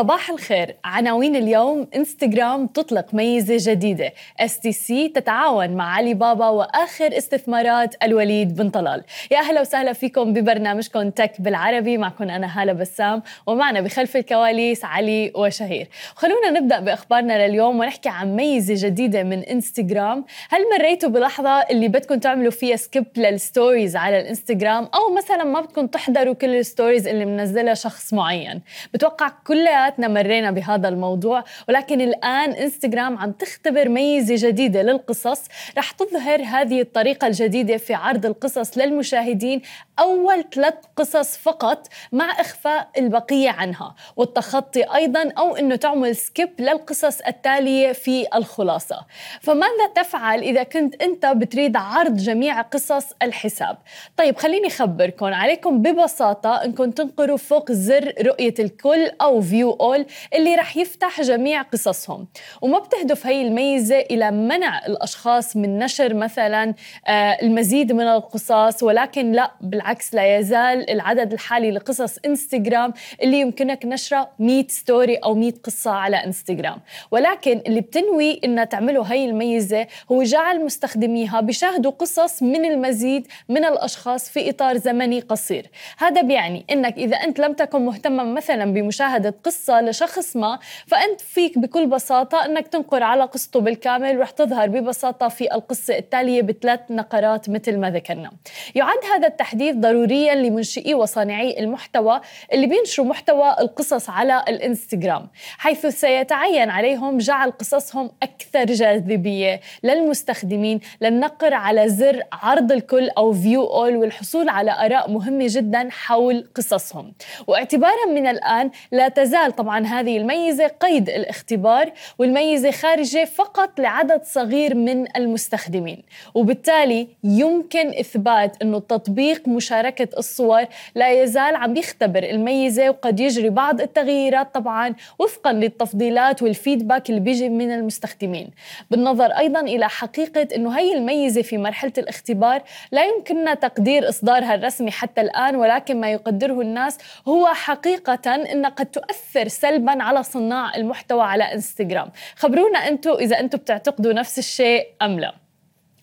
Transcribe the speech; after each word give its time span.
صباح 0.00 0.30
الخير. 0.30 0.76
عناوين 0.84 1.36
اليوم 1.36 1.86
انستغرام 1.96 2.66
تطلق 2.66 3.14
ميزة 3.14 3.72
جديدة. 3.72 4.12
اس 4.40 4.60
تي 4.60 4.72
سي 4.72 5.08
تتعاون 5.08 5.70
مع 5.70 5.94
علي 5.94 6.14
بابا 6.14 6.48
وآخر 6.48 7.18
استثمارات 7.18 7.94
الوليد 8.02 8.56
بن 8.56 8.70
طلال. 8.70 9.04
يا 9.30 9.38
أهلا 9.38 9.60
وسهلا 9.60 9.92
فيكم 9.92 10.32
ببرنامجكم 10.32 11.10
تك 11.10 11.40
بالعربي. 11.40 11.98
معكم 11.98 12.30
أنا 12.30 12.62
هالة 12.62 12.72
بسام 12.72 13.22
ومعنا 13.46 13.80
بخلف 13.80 14.16
الكواليس 14.16 14.84
علي 14.84 15.32
وشهير. 15.34 15.88
خلونا 16.14 16.50
نبدأ 16.50 16.80
بأخبارنا 16.80 17.48
لليوم 17.48 17.78
ونحكي 17.78 18.08
عن 18.08 18.36
ميزة 18.36 18.88
جديدة 18.88 19.22
من 19.22 19.38
انستغرام 19.42 20.24
هل 20.50 20.60
مريتوا 20.78 21.08
بلحظة 21.08 21.60
اللي 21.60 21.88
بدكم 21.88 22.18
تعملوا 22.18 22.50
فيها 22.50 22.76
سكيب 22.76 23.06
للستوريز 23.16 23.96
على 23.96 24.20
الإنستغرام؟ 24.20 24.88
أو 24.94 25.14
مثلا 25.16 25.44
ما 25.44 25.60
بدكم 25.60 25.86
تحضروا 25.86 26.34
كل 26.34 26.54
الستوريز 26.54 27.08
اللي 27.08 27.24
منزلها 27.24 27.74
شخص 27.74 28.14
معين؟ 28.14 28.62
بتوقع 28.94 29.28
كلها 29.46 29.89
كلياتنا 29.90 30.08
مرينا 30.08 30.50
بهذا 30.50 30.88
الموضوع 30.88 31.44
ولكن 31.68 32.00
الآن 32.00 32.50
انستغرام 32.52 33.18
عم 33.18 33.32
تختبر 33.32 33.88
ميزة 33.88 34.48
جديدة 34.48 34.82
للقصص. 34.82 35.42
رح 35.78 35.90
تظهر 35.90 36.42
هذه 36.42 36.80
الطريقة 36.80 37.26
الجديدة 37.26 37.76
في 37.76 37.94
عرض 37.94 38.26
القصص 38.26 38.78
للمشاهدين 38.78 39.62
أول 39.98 40.44
ثلاث 40.54 40.74
قصص 40.96 41.36
فقط 41.36 41.88
مع 42.12 42.40
إخفاء 42.40 42.88
البقية 42.98 43.50
عنها 43.50 43.94
والتخطي 44.16 44.82
أيضا 44.94 45.32
أو 45.38 45.56
أنه 45.56 45.76
تعمل 45.76 46.16
سكيب 46.16 46.50
للقصص 46.58 47.20
التالية 47.20 47.92
في 47.92 48.26
الخلاصة. 48.34 49.00
فماذا 49.40 49.86
تفعل 49.94 50.40
إذا 50.40 50.62
كنت 50.62 51.02
أنت 51.02 51.26
بتريد 51.26 51.76
عرض 51.76 52.16
جميع 52.16 52.60
قصص 52.60 53.06
الحساب؟ 53.22 53.78
طيب 54.16 54.36
خليني 54.36 54.66
أخبركم 54.66 55.26
عليكم 55.26 55.82
ببساطة 55.82 56.64
أنكم 56.64 56.90
تنقروا 56.90 57.36
فوق 57.36 57.72
زر 57.72 58.12
رؤية 58.22 58.54
الكل 58.58 59.10
أو 59.20 59.40
فيو 59.40 59.69
اول 59.80 60.06
اللي 60.34 60.54
رح 60.54 60.76
يفتح 60.76 61.20
جميع 61.20 61.62
قصصهم. 61.62 62.26
وما 62.62 62.78
بتهدف 62.78 63.26
هي 63.26 63.42
الميزة 63.42 63.98
إلى 63.98 64.30
منع 64.30 64.86
الأشخاص 64.86 65.56
من 65.56 65.78
نشر 65.78 66.14
مثلا 66.14 66.74
آه، 67.06 67.12
المزيد 67.42 67.92
من 67.92 68.04
القصص 68.04 68.82
ولكن 68.82 69.32
لا 69.32 69.52
بالعكس 69.60 70.14
لا 70.14 70.38
يزال 70.38 70.90
العدد 70.90 71.32
الحالي 71.32 71.70
لقصص 71.70 72.18
إنستغرام 72.26 72.92
اللي 73.22 73.40
يمكنك 73.40 73.86
نشرة 73.86 74.30
100 74.38 74.66
ستوري 74.68 75.16
أو 75.16 75.34
100 75.34 75.52
قصة 75.64 75.90
على 75.90 76.16
إنستغرام. 76.16 76.80
ولكن 77.10 77.62
اللي 77.66 77.80
بتنوي 77.80 78.40
إنها 78.44 78.64
تعمله 78.64 79.02
هي 79.02 79.24
الميزة 79.24 79.86
هو 80.12 80.22
جعل 80.22 80.64
مستخدميها 80.64 81.40
بيشاهدوا 81.40 81.90
قصص 81.90 82.42
من 82.42 82.64
المزيد 82.64 83.26
من 83.48 83.64
الأشخاص 83.64 84.30
في 84.30 84.50
إطار 84.50 84.76
زمني 84.76 85.20
قصير. 85.20 85.66
هذا 85.98 86.22
بيعني 86.22 86.64
إنك 86.70 86.98
إذا 86.98 87.16
أنت 87.16 87.40
لم 87.40 87.52
تكن 87.52 87.84
مهتما 87.86 88.24
مثلا 88.24 88.72
بمشاهدة 88.72 89.34
قصة 89.44 89.59
قصة 89.60 89.80
لشخص 89.80 90.36
ما 90.36 90.58
فأنت 90.86 91.20
فيك 91.20 91.58
بكل 91.58 91.86
بساطة 91.86 92.44
أنك 92.44 92.68
تنقر 92.68 93.02
على 93.02 93.22
قصته 93.22 93.60
بالكامل 93.60 94.18
ورح 94.18 94.30
تظهر 94.30 94.68
ببساطة 94.68 95.28
في 95.28 95.54
القصة 95.54 95.98
التالية 95.98 96.42
بثلاث 96.42 96.80
نقرات 96.90 97.50
مثل 97.50 97.78
ما 97.78 97.90
ذكرنا. 97.90 98.30
يعد 98.74 98.98
هذا 99.14 99.26
التحديث 99.26 99.76
ضروريا 99.76 100.34
لمنشئي 100.34 100.94
وصانعي 100.94 101.60
المحتوى 101.60 102.20
اللي 102.52 102.66
بينشروا 102.66 103.06
محتوى 103.06 103.56
القصص 103.60 104.10
على 104.10 104.44
الإنستغرام 104.48 105.28
حيث 105.58 105.86
سيتعين 105.86 106.70
عليهم 106.70 107.18
جعل 107.18 107.50
قصصهم 107.50 108.10
أكثر 108.22 108.64
جاذبية 108.64 109.60
للمستخدمين 109.82 110.80
للنقر 111.00 111.54
على 111.54 111.88
زر 111.88 112.22
عرض 112.32 112.72
الكل 112.72 113.08
أو 113.08 113.32
فيو 113.32 113.64
أول 113.64 113.96
والحصول 113.96 114.48
على 114.48 114.70
آراء 114.70 115.10
مهمة 115.10 115.46
جدا 115.48 115.88
حول 115.90 116.48
قصصهم. 116.54 117.12
واعتبارا 117.46 118.06
من 118.08 118.26
الآن 118.26 118.70
لا 118.92 119.08
تزال 119.08 119.49
تزال 119.50 119.56
طبعا 119.56 119.86
هذه 119.86 120.16
الميزة 120.16 120.66
قيد 120.66 121.08
الاختبار 121.08 121.92
والميزة 122.18 122.70
خارجة 122.70 123.24
فقط 123.24 123.80
لعدد 123.80 124.22
صغير 124.24 124.74
من 124.74 125.16
المستخدمين. 125.16 126.02
وبالتالي 126.34 127.08
يمكن 127.24 127.88
إثبات 127.88 128.56
أنه 128.62 128.78
تطبيق 128.78 129.48
مشاركة 129.48 130.08
الصور 130.18 130.64
لا 130.94 131.22
يزال 131.22 131.56
عم 131.56 131.76
يختبر 131.76 132.22
الميزة 132.22 132.90
وقد 132.90 133.20
يجري 133.20 133.50
بعض 133.50 133.80
التغييرات 133.80 134.54
طبعا 134.54 134.94
وفقا 135.18 135.52
للتفضيلات 135.52 136.42
والفيدباك 136.42 137.10
اللي 137.10 137.20
بيجي 137.20 137.48
من 137.48 137.70
المستخدمين. 137.72 138.50
بالنظر 138.90 139.26
أيضا 139.26 139.60
إلى 139.60 139.88
حقيقة 139.88 140.48
أنه 140.56 140.78
هي 140.78 140.94
الميزة 140.94 141.42
في 141.42 141.58
مرحلة 141.58 141.92
الاختبار 141.98 142.62
لا 142.92 143.04
يمكننا 143.04 143.54
تقدير 143.54 144.08
إصدارها 144.08 144.54
الرسمي 144.54 144.90
حتى 144.90 145.20
الآن 145.20 145.56
ولكن 145.56 146.00
ما 146.00 146.10
يقدره 146.12 146.60
الناس 146.60 146.98
هو 147.28 147.46
حقيقة 147.46 148.34
أن 148.34 148.66
قد 148.66 148.86
تؤثر 148.86 149.39
تؤثر 149.44 149.48
سلبا 149.48 150.02
على 150.02 150.22
صناع 150.22 150.76
المحتوى 150.76 151.22
على 151.22 151.44
إنستغرام. 151.54 152.10
خبرونا 152.36 152.78
أنتم 152.78 153.10
إذا 153.10 153.40
أنتم 153.40 153.58
بتعتقدوا 153.58 154.12
نفس 154.12 154.38
الشيء 154.38 154.86
أم 155.02 155.20
لا. 155.20 155.34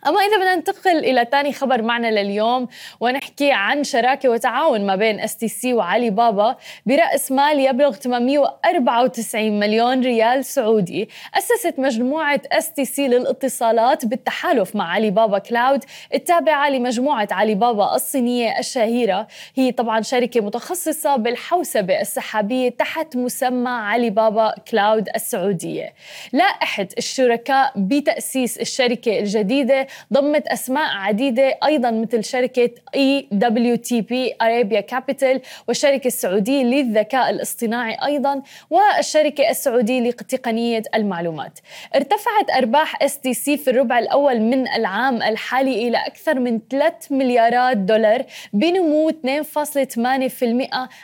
أما 0.08 0.20
إذا 0.20 0.38
بدنا 0.38 0.56
ننتقل 0.56 0.98
إلى 0.98 1.28
ثاني 1.32 1.54
خبر 1.54 1.82
معنا 1.82 2.08
لليوم 2.12 2.68
ونحكي 3.00 3.52
عن 3.52 3.84
شراكة 3.84 4.30
وتعاون 4.30 4.86
ما 4.86 4.96
بين 4.96 5.20
اس 5.20 5.38
تي 5.38 5.48
سي 5.48 5.74
وعلي 5.74 6.10
بابا 6.10 6.56
برأس 6.86 7.32
مال 7.32 7.60
يبلغ 7.60 7.92
894 7.92 9.60
مليون 9.60 10.02
ريال 10.02 10.46
سعودي. 10.46 11.10
أسست 11.36 11.80
مجموعة 11.80 12.42
اس 12.52 12.74
تي 12.74 12.86
سي 12.86 13.08
للاتصالات 13.08 14.06
بالتحالف 14.06 14.76
مع 14.76 14.92
علي 14.92 15.10
بابا 15.10 15.40
كلاود 15.40 15.84
التابعة 16.14 16.70
لمجموعة 16.70 17.28
علي 17.32 17.56
بابا 17.56 17.96
الصينية 17.96 18.60
الشهيرة. 18.60 19.28
هي 19.56 19.72
طبعا 19.72 20.02
شركة 20.02 20.42
متخصصة 20.42 21.16
بالحوسبة 21.16 22.02
السحابية 22.02 22.70
تحت 22.70 23.16
مسمى 23.16 23.70
علي 23.70 24.10
بابا 24.10 24.56
كلاود 24.72 25.10
السعودية. 25.16 25.94
لائحة 26.34 26.88
الشركاء 26.98 27.72
بتأسيس 27.76 28.58
الشركة 28.58 29.20
الجديدة 29.20 29.88
ضمت 30.14 30.48
أسماء 30.48 30.90
عديدة 30.98 31.58
أيضا 31.66 31.92
مثل 31.92 32.24
شركة 32.24 32.70
اي 32.96 33.28
دبليو 33.32 33.76
تي 33.76 34.02
بي 34.02 34.34
أرابيا 34.42 34.82
كابيتال 34.82 35.42
والشركة 35.68 36.08
السعودية 36.08 36.64
للذكاء 36.64 37.30
الاصطناعي 37.30 37.98
أيضا 38.06 38.42
والشركة 38.70 39.50
السعودية 39.50 40.00
لتقنية 40.02 40.84
المعلومات. 40.96 41.60
ارتفعت 41.96 42.50
أرباح 42.58 43.04
اس 43.04 43.20
تي 43.20 43.34
سي 43.34 43.58
في 43.58 43.70
الربع 43.70 44.00
الأول 44.00 44.40
من 44.40 44.68
العام 44.68 45.22
الحالي 45.22 45.88
إلى 45.88 45.98
أكثر 45.98 46.40
من 46.40 46.60
3 46.70 47.16
مليارات 47.16 47.78
دولار 47.78 48.24
بنمو 48.54 49.10
2.8% 49.10 49.14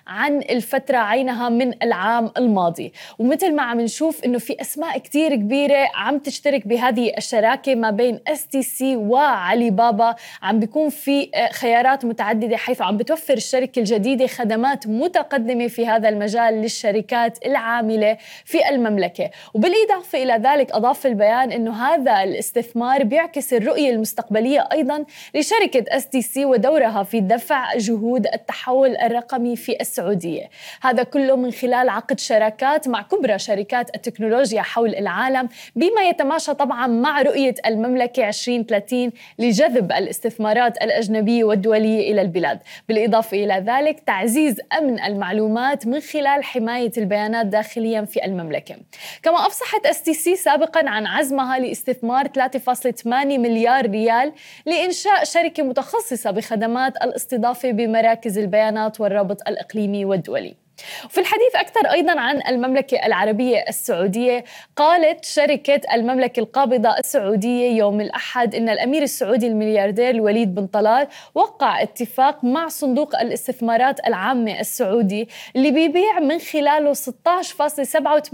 عن 0.07 0.37
الفترة 0.37 0.97
عينها 0.97 1.49
من 1.49 1.83
العام 1.83 2.31
الماضي. 2.37 2.93
ومثل 3.19 3.55
ما 3.55 3.63
عم 3.63 3.81
نشوف 3.81 4.25
إنه 4.25 4.37
في 4.37 4.61
أسماء 4.61 4.97
كتير 4.97 5.35
كبيرة 5.35 5.89
عم 5.95 6.19
تشترك 6.19 6.67
بهذه 6.67 7.13
الشراكة 7.17 7.75
ما 7.75 7.91
بين 7.91 8.19
اس 8.27 8.47
تي 8.47 8.63
سي 8.63 8.72
وعلي 8.81 9.69
بابا 9.69 10.15
عم 10.41 10.59
بيكون 10.59 10.89
في 10.89 11.29
آه، 11.35 11.51
خيارات 11.51 12.05
متعددة 12.05 12.57
حيث 12.57 12.81
عم 12.81 12.97
بتوفر 12.97 13.33
الشركة 13.33 13.79
الجديدة 13.79 14.27
خدمات 14.27 14.87
متقدمة 14.87 15.67
في 15.67 15.87
هذا 15.87 16.09
المجال 16.09 16.53
للشركات 16.53 17.45
العاملة 17.45 18.17
في 18.45 18.69
المملكة. 18.69 19.29
وبالإضافة 19.53 20.23
إلى 20.23 20.33
ذلك 20.33 20.71
أضاف 20.71 21.05
البيان 21.05 21.51
إنه 21.51 21.85
هذا 21.85 22.23
الاستثمار 22.23 23.03
بيعكس 23.03 23.53
الرؤية 23.53 23.89
المستقبلية 23.89 24.67
أيضا 24.71 25.05
لشركة 25.35 25.83
اس 25.87 26.09
تي 26.09 26.21
سي 26.21 26.45
ودورها 26.45 27.03
في 27.03 27.19
دفع 27.19 27.77
جهود 27.77 28.27
التحول 28.27 28.97
الرقمي 28.97 29.55
في 29.55 29.77
السعودية. 29.81 30.49
هذا 30.81 31.03
كله 31.03 31.35
من 31.35 31.51
خلال 31.51 31.89
عقد 31.89 32.19
شراكات 32.19 32.87
مع 32.87 33.01
كبرى 33.01 33.39
شركات 33.39 33.95
التكنولوجيا 33.95 34.61
حول 34.61 34.95
العالم 34.95 35.49
بما 35.75 36.01
يتماشى 36.01 36.53
طبعا 36.53 36.87
مع 36.87 37.21
رؤية 37.21 37.55
المملكة 37.65 38.31
2030 38.71 39.11
لجذب 39.39 39.91
الاستثمارات 39.91 40.77
الأجنبية 40.77 41.43
والدولية 41.43 42.11
إلى 42.11 42.21
البلاد. 42.21 42.59
بالإضافة 42.89 43.37
إلى 43.37 43.63
ذلك 43.67 43.99
تعزيز 43.99 44.61
أمن 44.77 44.99
المعلومات 44.99 45.87
من 45.87 45.99
خلال 45.99 46.43
حماية 46.43 46.91
البيانات 46.97 47.45
داخليا 47.45 48.05
في 48.05 48.25
المملكة. 48.25 48.75
كما 49.23 49.47
أفصحت 49.47 49.85
اس 49.85 50.01
تي 50.03 50.13
سي 50.13 50.35
سابقا 50.35 50.89
عن 50.89 51.05
عزمها 51.05 51.59
لاستثمار 51.59 52.27
3.8 52.27 53.05
مليار 53.05 53.89
ريال 53.89 54.33
لإنشاء 54.65 55.23
شركة 55.23 55.63
متخصصة 55.63 56.31
بخدمات 56.31 56.97
الاستضافة 56.97 57.71
بمراكز 57.71 58.37
البيانات 58.37 59.01
والرابط 59.01 59.47
الإقليمي 59.47 60.05
والدولي. 60.05 60.62
وفي 61.05 61.17
الحديث 61.19 61.55
أكثر 61.55 61.87
أيضا 61.91 62.19
عن 62.19 62.41
المملكة 62.47 63.05
العربية 63.05 63.65
السعودية 63.69 64.43
قالت 64.75 65.25
شركة 65.25 65.81
المملكة 65.93 66.39
القابضة 66.39 66.97
السعودية 66.97 67.77
يوم 67.77 68.01
الأحد 68.01 68.55
أن 68.55 68.69
الأمير 68.69 69.03
السعودي 69.03 69.47
الملياردير 69.47 70.09
الوليد 70.09 70.55
بن 70.55 70.67
طلال 70.67 71.07
وقع 71.35 71.81
اتفاق 71.81 72.43
مع 72.43 72.67
صندوق 72.67 73.19
الاستثمارات 73.19 74.07
العامة 74.07 74.59
السعودي 74.59 75.29
اللي 75.55 75.71
بيبيع 75.71 76.19
من 76.19 76.39
خلاله 76.39 76.93
16.87% 76.93 78.33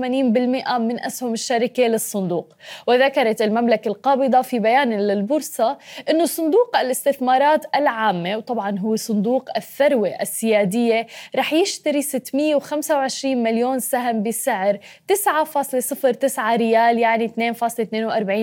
من 0.80 1.00
أسهم 1.00 1.34
الشركة 1.34 1.84
للصندوق. 1.84 2.54
وذكرت 2.88 3.42
المملكة 3.42 3.90
القابضة 3.90 4.42
في 4.42 4.60
بيان 4.60 4.94
للبورصة 4.94 5.78
أنه 6.10 6.26
صندوق 6.26 6.78
الاستثمارات 6.78 7.66
العامة 7.76 8.38
وطبعا 8.38 8.80
هو 8.80 8.96
صندوق 8.96 9.50
الثروة 9.58 10.10
السيادية 10.22 11.08
رح 11.36 11.54
يشتري 11.54 12.02
625 12.30 13.44
مليون 13.44 13.80
سهم 13.80 14.24
بسعر 14.24 14.80
9.09 15.12 16.40
ريال 16.40 17.00
يعني 17.00 17.28
2.42 17.28 17.34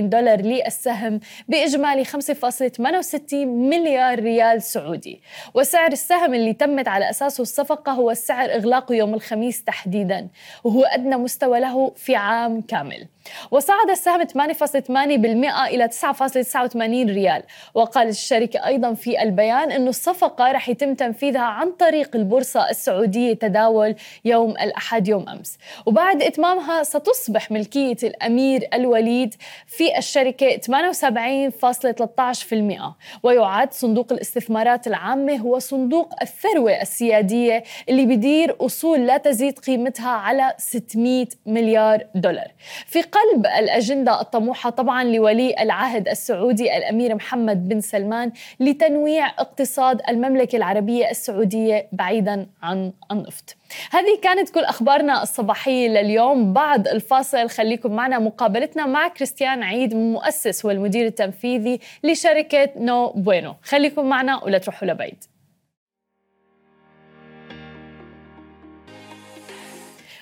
دولار 0.04 0.40
للسهم 0.40 1.20
بإجمالي 1.48 2.04
5.68 2.04 3.34
مليار 3.44 4.18
ريال 4.18 4.62
سعودي. 4.62 5.20
وسعر 5.54 5.92
السهم 5.92 6.34
اللي 6.34 6.52
تمت 6.52 6.88
على 6.88 7.10
أساسه 7.10 7.42
الصفقة 7.42 7.92
هو 7.92 8.14
سعر 8.14 8.50
إغلاقه 8.50 8.94
يوم 8.94 9.14
الخميس 9.14 9.64
تحديدا 9.64 10.28
وهو 10.64 10.84
أدنى 10.84 11.16
مستوى 11.16 11.60
له 11.60 11.92
في 11.96 12.16
عام 12.16 12.60
كامل. 12.60 13.06
وصعد 13.50 13.90
السهم 13.90 14.24
8.8% 14.24 15.68
إلى 15.68 15.88
9.89 15.88 17.10
ريال. 17.10 17.42
وقالت 17.74 18.10
الشركة 18.10 18.66
أيضا 18.66 18.94
في 18.94 19.22
البيان 19.22 19.72
أن 19.72 19.88
الصفقة 19.88 20.52
رح 20.52 20.68
يتم 20.68 20.94
تنفيذها 20.94 21.40
عن 21.40 21.72
طريق 21.72 22.16
البورصة 22.16 22.70
السعودية 22.70 23.34
تداول 23.34 23.94
يوم 24.24 24.50
الأحد 24.50 25.08
يوم 25.08 25.28
أمس. 25.28 25.58
وبعد 25.86 26.22
إتمامها 26.22 26.82
ستصبح 26.82 27.50
ملكية 27.50 27.96
الأمير 28.02 28.68
الوليد 28.74 29.34
في 29.66 29.98
الشركة 29.98 30.56
78.13% 30.56 32.94
ويعد 33.22 33.72
صندوق 33.72 34.12
الاستثمارات 34.12 34.86
العامة 34.86 35.36
هو 35.36 35.58
صندوق 35.58 36.14
الثروة 36.22 36.82
السيادية 36.82 37.62
اللي 37.88 38.06
بدير 38.06 38.56
أصول 38.60 39.06
لا 39.06 39.16
تزيد 39.16 39.58
قيمتها 39.58 40.10
على 40.10 40.54
600 40.58 41.26
مليار 41.46 42.06
دولار. 42.14 42.48
في 42.86 42.98
قلب 43.16 43.46
الأجندة 43.46 44.20
الطموحة 44.20 44.70
طبعا 44.70 45.04
لولي 45.04 45.54
العهد 45.62 46.08
السعودي 46.08 46.76
الأمير 46.76 47.14
محمد 47.14 47.68
بن 47.68 47.80
سلمان 47.80 48.32
لتنويع 48.60 49.26
اقتصاد 49.26 50.00
المملكة 50.08 50.56
العربية 50.56 51.10
السعودية 51.10 51.88
بعيدا 51.92 52.46
عن 52.62 52.92
النفط. 53.12 53.56
هذه 53.90 54.18
كانت 54.22 54.50
كل 54.50 54.64
أخبارنا 54.64 55.22
الصباحية 55.22 55.88
لليوم. 55.88 56.52
بعد 56.52 56.88
الفاصل 56.88 57.48
خليكم 57.48 57.92
معنا. 57.92 58.18
مقابلتنا 58.18 58.86
مع 58.86 59.08
كريستيان 59.08 59.62
عيد 59.62 59.94
مؤسس 59.94 60.64
والمدير 60.64 61.06
التنفيذي 61.06 61.80
لشركة 62.04 62.68
نو 62.76 63.08
بوينو. 63.08 63.54
خليكم 63.62 64.08
معنا 64.08 64.44
ولا 64.44 64.58
تروحوا 64.58 64.88
لبعيد. 64.88 65.24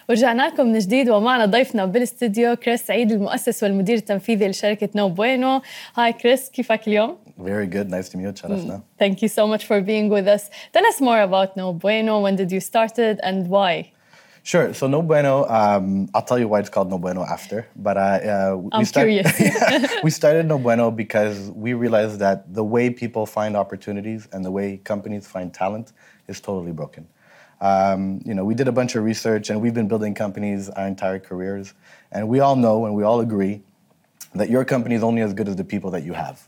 ورجعنا 0.09 0.47
لكم 0.47 0.65
من 0.67 0.79
جديد 0.79 1.09
ومعنا 1.09 1.45
ضيفنا 1.45 1.85
بالاستديو 1.85 2.55
كريس 2.55 2.81
سعيد 2.85 3.11
المؤسس 3.11 3.63
والمدير 3.63 3.95
التنفيذي 3.97 4.47
لشركة 4.47 4.89
نو 4.95 5.09
بوينو 5.09 5.61
هاي 5.95 6.13
كريس 6.13 6.49
كيفك 6.49 6.87
اليوم؟ 6.87 7.17
Very 7.39 7.67
good. 7.67 7.89
Nice 7.89 8.09
to 8.09 8.17
meet 8.17 8.25
you. 8.25 8.31
تشرفنا. 8.31 8.81
Thank 9.01 9.21
you 9.21 9.27
so 9.29 9.47
much 9.47 9.65
for 9.65 9.81
being 9.81 10.09
with 10.09 10.27
us. 10.27 10.43
Tell 10.73 10.85
us 10.93 10.99
more 11.01 11.21
about 11.21 11.55
No 11.57 11.73
Bueno. 11.73 12.19
When 12.25 12.35
did 12.35 12.51
you 12.51 12.59
start 12.59 12.99
it 12.99 13.17
and 13.23 13.47
why? 13.49 13.91
Sure. 14.51 14.73
So 14.73 14.87
No 14.95 15.01
Bueno, 15.11 15.33
um, 15.59 15.85
I'll 16.13 16.27
tell 16.31 16.39
you 16.43 16.47
why 16.51 16.59
it's 16.63 16.71
called 16.75 16.89
No 16.95 16.97
Bueno 17.05 17.23
after. 17.37 17.59
But 17.87 17.95
uh, 17.97 18.01
uh, 18.01 18.55
we 18.63 18.69
I'm 18.75 18.85
start- 18.93 19.05
curious. 19.07 19.29
we 20.05 20.11
started 20.21 20.43
No 20.53 20.57
Bueno 20.67 20.85
because 21.03 21.37
we 21.63 21.69
realized 21.83 22.17
that 22.25 22.37
the 22.59 22.65
way 22.75 22.85
people 23.03 23.23
find 23.37 23.51
opportunities 23.63 24.21
and 24.33 24.39
the 24.47 24.53
way 24.57 24.67
companies 24.91 25.23
find 25.35 25.47
talent 25.63 25.87
is 26.31 26.37
totally 26.47 26.73
broken. 26.81 27.03
Um, 27.64 28.20
you 28.26 28.34
know, 28.34 28.44
we 28.44 28.54
did 28.54 28.68
a 28.68 28.72
bunch 28.72 28.94
of 28.94 29.02
research 29.04 29.48
and 29.48 29.62
we've 29.62 29.72
been 29.72 29.88
building 29.88 30.14
companies 30.14 30.68
our 30.68 30.86
entire 30.86 31.18
careers, 31.18 31.72
and 32.12 32.28
we 32.28 32.40
all 32.40 32.56
know 32.56 32.84
and 32.84 32.94
we 32.94 33.02
all 33.04 33.20
agree 33.20 33.62
that 34.34 34.50
your 34.50 34.66
company 34.66 34.94
is 34.94 35.02
only 35.02 35.22
as 35.22 35.32
good 35.32 35.48
as 35.48 35.56
the 35.56 35.64
people 35.64 35.90
that 35.92 36.02
you 36.02 36.12
have. 36.12 36.46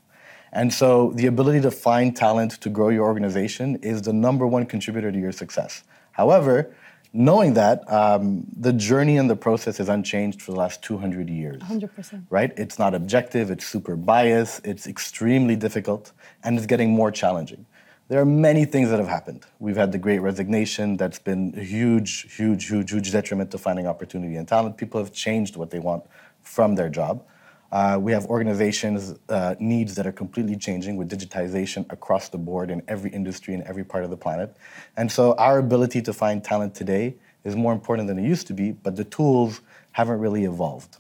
And 0.52 0.72
so 0.72 1.12
the 1.14 1.24
ability 1.24 1.62
to 1.62 1.70
find 1.70 2.14
talent 2.14 2.60
to 2.60 2.68
grow 2.68 2.90
your 2.90 3.06
organization 3.06 3.76
is 3.76 4.02
the 4.02 4.12
number 4.12 4.46
one 4.46 4.66
contributor 4.66 5.10
to 5.10 5.18
your 5.18 5.32
success. 5.32 5.84
However, 6.12 6.74
knowing 7.14 7.54
that, 7.54 7.90
um, 7.90 8.44
the 8.54 8.74
journey 8.74 9.16
and 9.16 9.30
the 9.30 9.36
process 9.36 9.80
is 9.80 9.88
unchanged 9.88 10.42
for 10.42 10.52
the 10.52 10.58
last 10.58 10.82
200 10.82 11.30
years. 11.30 11.62
100%. 11.62 12.26
Right? 12.28 12.52
It's 12.58 12.78
not 12.78 12.94
objective, 12.94 13.50
it's 13.50 13.66
super 13.66 13.96
biased, 13.96 14.66
it's 14.66 14.86
extremely 14.86 15.56
difficult, 15.56 16.12
and 16.44 16.58
it's 16.58 16.66
getting 16.66 16.90
more 16.90 17.10
challenging. 17.10 17.64
There 18.08 18.20
are 18.20 18.26
many 18.26 18.64
things 18.64 18.90
that 18.90 19.00
have 19.00 19.08
happened. 19.08 19.46
We've 19.58 19.76
had 19.76 19.90
the 19.90 19.98
great 19.98 20.20
resignation 20.20 20.96
that's 20.96 21.18
been 21.18 21.52
a 21.56 21.64
huge, 21.64 22.32
huge, 22.32 22.68
huge, 22.68 22.92
huge 22.92 23.10
detriment 23.10 23.50
to 23.50 23.58
finding 23.58 23.88
opportunity 23.88 24.36
and 24.36 24.46
talent. 24.46 24.76
People 24.76 25.02
have 25.02 25.12
changed 25.12 25.56
what 25.56 25.70
they 25.70 25.80
want 25.80 26.04
from 26.40 26.76
their 26.76 26.88
job. 26.88 27.24
Uh, 27.72 27.98
we 28.00 28.12
have 28.12 28.24
organizations' 28.26 29.16
uh, 29.28 29.56
needs 29.58 29.96
that 29.96 30.06
are 30.06 30.12
completely 30.12 30.54
changing 30.56 30.96
with 30.96 31.10
digitization 31.10 31.84
across 31.90 32.28
the 32.28 32.38
board 32.38 32.70
in 32.70 32.80
every 32.86 33.10
industry 33.10 33.54
in 33.54 33.62
every 33.66 33.82
part 33.82 34.04
of 34.04 34.10
the 34.10 34.16
planet. 34.16 34.56
And 34.96 35.10
so 35.10 35.34
our 35.34 35.58
ability 35.58 36.00
to 36.02 36.12
find 36.12 36.44
talent 36.44 36.76
today 36.76 37.16
is 37.42 37.56
more 37.56 37.72
important 37.72 38.06
than 38.06 38.20
it 38.20 38.24
used 38.24 38.46
to 38.46 38.54
be, 38.54 38.70
but 38.70 38.94
the 38.94 39.04
tools 39.04 39.62
haven't 39.90 40.20
really 40.20 40.44
evolved. 40.44 40.98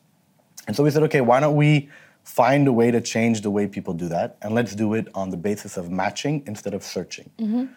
And 0.66 0.74
so 0.74 0.82
we 0.82 0.90
said, 0.90 1.04
okay, 1.04 1.20
why 1.20 1.38
don't 1.38 1.54
we 1.54 1.88
find 2.26 2.66
a 2.66 2.72
way 2.72 2.90
to 2.90 3.00
change 3.00 3.42
the 3.42 3.50
way 3.50 3.68
people 3.68 3.94
do 3.94 4.08
that? 4.08 4.36
And 4.42 4.52
let's 4.52 4.74
do 4.74 4.94
it 4.94 5.06
on 5.14 5.30
the 5.30 5.36
basis 5.36 5.76
of 5.76 5.90
matching 5.90 6.42
instead 6.46 6.74
of 6.74 6.82
searching. 6.82 7.30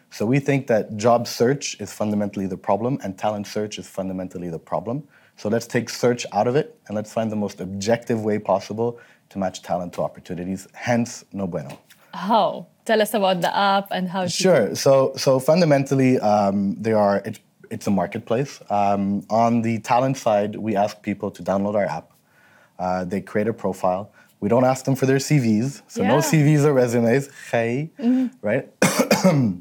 So 0.10 0.26
we 0.26 0.40
think 0.40 0.66
that 0.68 0.98
job 0.98 1.28
search 1.28 1.80
is 1.80 1.94
fundamentally 1.94 2.48
the 2.48 2.58
problem 2.58 2.98
and 3.04 3.18
talent 3.18 3.46
search 3.46 3.78
is 3.78 3.88
fundamentally 3.88 4.50
the 4.50 4.58
problem. 4.60 5.08
So 5.38 5.50
let's 5.50 5.68
take 5.68 5.88
search 5.90 6.26
out 6.34 6.48
of 6.48 6.56
it 6.56 6.78
and 6.88 6.96
let's 6.96 7.14
find 7.14 7.32
the 7.32 7.36
most 7.36 7.62
objective 7.62 8.24
way 8.24 8.40
possible 8.40 9.00
to 9.30 9.38
match 9.38 9.62
talent 9.62 9.94
to 9.94 10.02
opportunities, 10.02 10.68
hence 10.74 11.24
No 11.32 11.46
Bueno. 11.46 11.80
How? 12.14 12.66
Tell 12.86 13.04
us 13.04 13.14
about 13.14 13.42
the 13.42 13.56
app 13.56 13.90
and 13.92 14.10
how 14.10 14.26
Sure. 14.26 14.76
So, 14.76 15.14
so 15.16 15.40
fundamentally, 15.40 16.20
um, 16.20 16.76
they 16.82 16.94
are. 16.94 17.22
It's, 17.24 17.40
it's 17.70 17.86
a 17.86 17.92
marketplace. 17.92 18.60
Um, 18.72 19.24
on 19.30 19.62
the 19.62 19.78
talent 19.80 20.18
side, 20.18 20.56
we 20.56 20.76
ask 20.76 21.04
people 21.04 21.30
to 21.30 21.44
download 21.44 21.76
our 21.76 21.86
app. 21.86 22.12
Uh, 22.80 23.06
they 23.06 23.22
create 23.22 23.48
a 23.48 23.54
profile. 23.54 24.12
We 24.40 24.48
don't 24.50 24.64
ask 24.64 24.86
them 24.86 24.96
for 24.96 25.06
their 25.06 25.18
CVs, 25.18 25.82
so 25.88 26.04
no 26.04 26.18
CVs 26.18 26.64
or 26.64 26.74
resumes. 26.74 27.30
Hey, 27.52 27.92
mm-hmm. 28.00 28.28
right? 28.42 28.70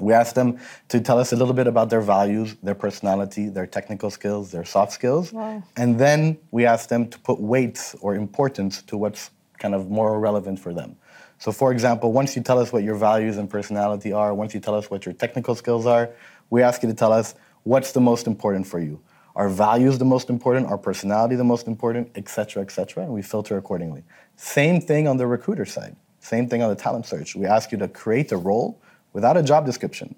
we 0.00 0.12
ask 0.12 0.34
them 0.34 0.58
to 0.88 1.00
tell 1.00 1.18
us 1.18 1.32
a 1.32 1.36
little 1.36 1.54
bit 1.54 1.66
about 1.66 1.88
their 1.88 2.00
values, 2.02 2.56
their 2.62 2.74
personality, 2.74 3.48
their 3.48 3.66
technical 3.66 4.10
skills, 4.10 4.50
their 4.50 4.64
soft 4.64 4.92
skills, 4.92 5.32
Wow. 5.32 5.62
and 5.76 5.98
then 5.98 6.38
we 6.50 6.66
ask 6.66 6.88
them 6.88 7.08
to 7.08 7.18
put 7.20 7.40
weight 7.40 7.94
or 8.00 8.14
importance 8.14 8.82
to 8.82 8.96
what's 8.96 9.30
kind 9.58 9.74
of 9.74 9.88
more 9.88 10.18
relevant 10.18 10.58
for 10.58 10.74
them. 10.74 10.96
So, 11.38 11.50
for 11.50 11.72
example, 11.72 12.12
once 12.12 12.36
you 12.36 12.42
tell 12.42 12.58
us 12.58 12.72
what 12.72 12.82
your 12.84 12.94
values 12.96 13.36
and 13.38 13.48
personality 13.48 14.12
are, 14.12 14.34
once 14.34 14.54
you 14.54 14.60
tell 14.60 14.74
us 14.74 14.90
what 14.90 15.06
your 15.06 15.14
technical 15.14 15.54
skills 15.54 15.86
are, 15.86 16.10
we 16.50 16.62
ask 16.62 16.82
you 16.82 16.88
to 16.88 16.94
tell 16.94 17.12
us 17.12 17.34
what's 17.62 17.92
the 17.92 18.00
most 18.00 18.26
important 18.26 18.66
for 18.66 18.78
you. 18.78 19.00
Are 19.34 19.48
values 19.48 19.98
the 19.98 20.04
most 20.04 20.28
important? 20.28 20.66
Our 20.66 20.78
personality 20.78 21.36
the 21.36 21.44
most 21.44 21.66
important? 21.66 22.10
Et 22.14 22.28
cetera, 22.28 22.62
et 22.62 22.70
cetera. 22.70 23.04
And 23.04 23.12
we 23.12 23.22
filter 23.22 23.56
accordingly. 23.56 24.04
Same 24.36 24.80
thing 24.80 25.08
on 25.08 25.16
the 25.16 25.26
recruiter 25.26 25.64
side. 25.64 25.96
Same 26.20 26.48
thing 26.48 26.62
on 26.62 26.68
the 26.68 26.76
talent 26.76 27.06
search. 27.06 27.34
We 27.34 27.46
ask 27.46 27.72
you 27.72 27.78
to 27.78 27.88
create 27.88 28.30
a 28.32 28.36
role 28.36 28.80
without 29.12 29.36
a 29.36 29.42
job 29.42 29.66
description. 29.66 30.14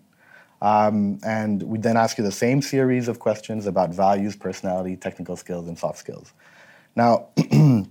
Um, 0.61 1.19
and 1.25 1.63
we 1.63 1.79
then 1.79 1.97
ask 1.97 2.19
you 2.19 2.25
the 2.25 2.33
same 2.33 2.63
series 2.63 3.09
of 3.09 3.19
questions 3.19 3.67
about 3.67 3.91
values, 3.91 4.35
personality, 4.35 4.97
technical 4.97 5.37
skills, 5.37 5.69
and 5.69 5.79
soft 5.79 5.99
skills. 5.99 6.33
Now, 6.97 7.29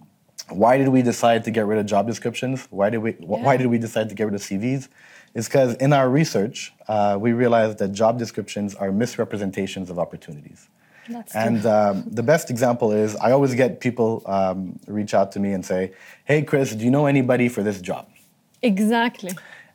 why 0.50 0.78
did 0.78 0.90
we 0.90 1.02
decide 1.02 1.44
to 1.46 1.52
get 1.52 1.66
rid 1.66 1.78
of 1.80 1.86
job 1.86 2.08
descriptions? 2.08 2.68
Why 2.70 2.90
did 2.90 3.00
we, 3.00 3.12
wh- 3.12 3.44
why 3.44 3.58
did 3.58 3.68
we 3.68 3.78
decide 3.78 4.10
to 4.10 4.16
get 4.16 4.26
rid 4.26 4.36
of 4.36 4.42
CVs? 4.42 4.88
It's 5.36 5.48
because 5.48 5.76
in 5.76 5.94
our 5.94 6.10
research, 6.10 6.74
uh, 6.88 7.18
we 7.20 7.34
realized 7.34 7.80
that 7.80 7.92
job 7.92 8.20
descriptions 8.20 8.76
are 8.76 8.92
misrepresentations 8.92 9.90
of 9.90 10.00
opportunities. 10.00 10.70
That's 11.10 11.36
And 11.36 11.66
um, 11.66 12.06
the 12.08 12.24
best 12.24 12.50
example 12.50 12.92
is 12.92 13.16
I 13.18 13.32
always 13.32 13.54
get 13.56 13.80
people 13.80 14.24
um, 14.26 14.80
reach 14.88 15.14
out 15.14 15.32
to 15.34 15.40
me 15.40 15.54
and 15.54 15.66
say, 15.66 15.92
Hey, 16.26 16.42
Chris, 16.42 16.74
do 16.74 16.84
you 16.86 16.92
know 16.92 17.06
anybody 17.06 17.50
for 17.50 17.64
this 17.64 17.82
job? 17.82 18.08
Exactly. 18.62 19.32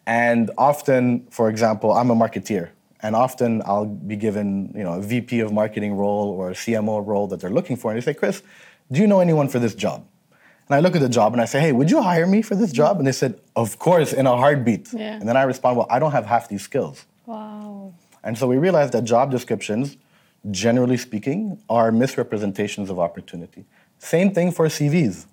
And 0.06 0.50
often, 0.56 1.26
for 1.30 1.50
example, 1.50 1.92
I'm 1.92 2.10
a 2.10 2.16
marketeer, 2.16 2.70
and 3.02 3.14
often 3.14 3.62
I'll 3.66 3.84
be 3.84 4.16
given, 4.16 4.72
you 4.74 4.82
know, 4.82 4.94
a 4.94 5.02
VP 5.02 5.40
of 5.40 5.52
marketing 5.52 5.94
role 5.96 6.30
or 6.30 6.50
a 6.50 6.54
CMO 6.54 7.06
role 7.06 7.26
that 7.26 7.40
they're 7.40 7.50
looking 7.50 7.76
for, 7.76 7.90
and 7.90 8.00
they 8.00 8.04
say, 8.04 8.14
"Chris, 8.14 8.42
do 8.90 9.00
you 9.02 9.06
know 9.06 9.20
anyone 9.20 9.48
for 9.48 9.58
this 9.58 9.74
job?" 9.74 10.06
And 10.66 10.74
I 10.74 10.80
look 10.80 10.96
at 10.96 11.02
the 11.02 11.10
job 11.10 11.34
and 11.34 11.42
I 11.42 11.44
say, 11.44 11.60
"Hey, 11.60 11.72
would 11.72 11.90
you 11.90 12.00
hire 12.00 12.26
me 12.26 12.40
for 12.40 12.54
this 12.54 12.72
job?" 12.72 12.96
And 12.96 13.06
they 13.06 13.12
said, 13.12 13.38
"Of 13.54 13.78
course, 13.78 14.14
in 14.14 14.26
a 14.26 14.34
heartbeat." 14.34 14.94
Yeah. 14.94 15.16
And 15.20 15.28
then 15.28 15.36
I 15.36 15.42
respond, 15.42 15.76
"Well, 15.76 15.86
I 15.90 15.98
don't 15.98 16.12
have 16.12 16.24
half 16.24 16.48
these 16.48 16.62
skills." 16.62 17.04
Wow. 17.26 17.92
And 18.24 18.38
so 18.38 18.46
we 18.46 18.56
realized 18.56 18.94
that 18.94 19.04
job 19.04 19.30
descriptions 19.30 19.98
generally 20.50 20.96
speaking, 20.96 21.58
are 21.68 21.90
misrepresentations 21.92 22.90
of 22.90 22.98
opportunity. 22.98 23.64
Same 23.98 24.32
thing 24.32 24.52
for 24.52 24.66
CVs. 24.66 25.26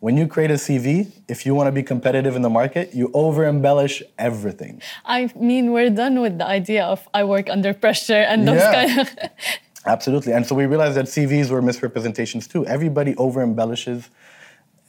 When 0.00 0.16
you 0.18 0.26
create 0.26 0.50
a 0.50 0.54
CV, 0.54 1.10
if 1.28 1.46
you 1.46 1.54
want 1.54 1.68
to 1.68 1.72
be 1.72 1.82
competitive 1.82 2.36
in 2.36 2.42
the 2.42 2.50
market, 2.50 2.94
you 2.94 3.10
over 3.14 3.46
embellish 3.46 4.02
everything. 4.18 4.82
I 5.06 5.32
mean, 5.34 5.72
we're 5.72 5.88
done 5.88 6.20
with 6.20 6.36
the 6.36 6.46
idea 6.46 6.84
of 6.84 7.08
I 7.14 7.24
work 7.24 7.48
under 7.48 7.72
pressure 7.72 8.22
and 8.30 8.46
those 8.46 8.56
Yeah. 8.60 8.72
kind 8.86 9.00
of. 9.00 9.08
Absolutely. 9.86 10.32
And 10.32 10.46
so 10.46 10.54
we 10.54 10.66
realized 10.66 10.96
that 10.96 11.06
CVs 11.06 11.50
were 11.50 11.62
misrepresentations 11.62 12.46
too. 12.46 12.66
Everybody 12.66 13.14
over 13.16 13.42
embellishes, 13.42 14.10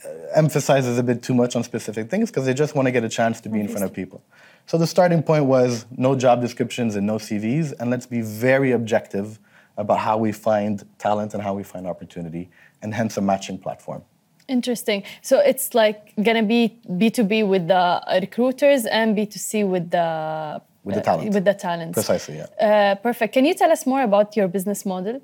uh, 0.04 0.10
emphasizes 0.36 0.98
a 0.98 1.04
bit 1.04 1.22
too 1.22 1.34
much 1.34 1.56
on 1.56 1.64
specific 1.64 2.10
things 2.10 2.30
because 2.30 2.46
they 2.46 2.54
just 2.54 2.76
want 2.76 2.88
to 2.88 2.92
get 2.92 3.04
a 3.04 3.10
chance 3.10 3.40
to 3.42 3.50
be 3.50 3.60
in 3.60 3.68
front 3.68 3.84
of 3.86 3.94
people. 3.94 4.22
So 4.68 4.78
the 4.78 4.88
starting 4.88 5.22
point 5.22 5.46
was 5.46 5.86
no 5.96 6.16
job 6.16 6.42
descriptions 6.42 6.96
and 6.96 7.06
no 7.06 7.16
CVs, 7.16 7.74
and 7.80 7.92
let's 7.92 8.08
be 8.08 8.22
very 8.22 8.72
objective 8.72 9.40
about 9.78 10.00
how 10.00 10.18
we 10.18 10.32
find 10.32 10.84
talent 10.98 11.34
and 11.34 11.44
how 11.44 11.54
we 11.54 11.64
find 11.64 11.86
opportunity, 11.86 12.50
and 12.82 12.94
hence 12.94 13.18
a 13.18 13.22
matching 13.22 13.58
platform. 13.60 14.04
Interesting. 14.48 15.04
So 15.22 15.40
it's 15.40 15.74
like 15.74 16.14
gonna 16.22 16.44
be 16.44 16.80
B 16.98 17.10
two 17.10 17.24
B 17.24 17.44
with 17.44 17.68
the 17.68 18.02
recruiters 18.22 18.86
and 18.86 19.16
B 19.16 19.26
two 19.26 19.40
C 19.40 19.64
with 19.64 19.90
the 19.92 20.62
With 20.84 20.96
the 20.96 21.02
uh, 21.02 21.04
talent. 21.04 21.34
with 21.34 21.46
the 21.46 21.54
talent. 21.54 21.94
Precisely, 21.94 22.38
yeah. 22.38 22.68
Uh, 22.68 22.96
perfect. 22.96 23.34
Can 23.34 23.44
you 23.46 23.56
tell 23.56 23.72
us 23.72 23.86
more 23.88 24.04
about 24.04 24.36
your 24.38 24.48
business 24.48 24.86
model? 24.86 25.20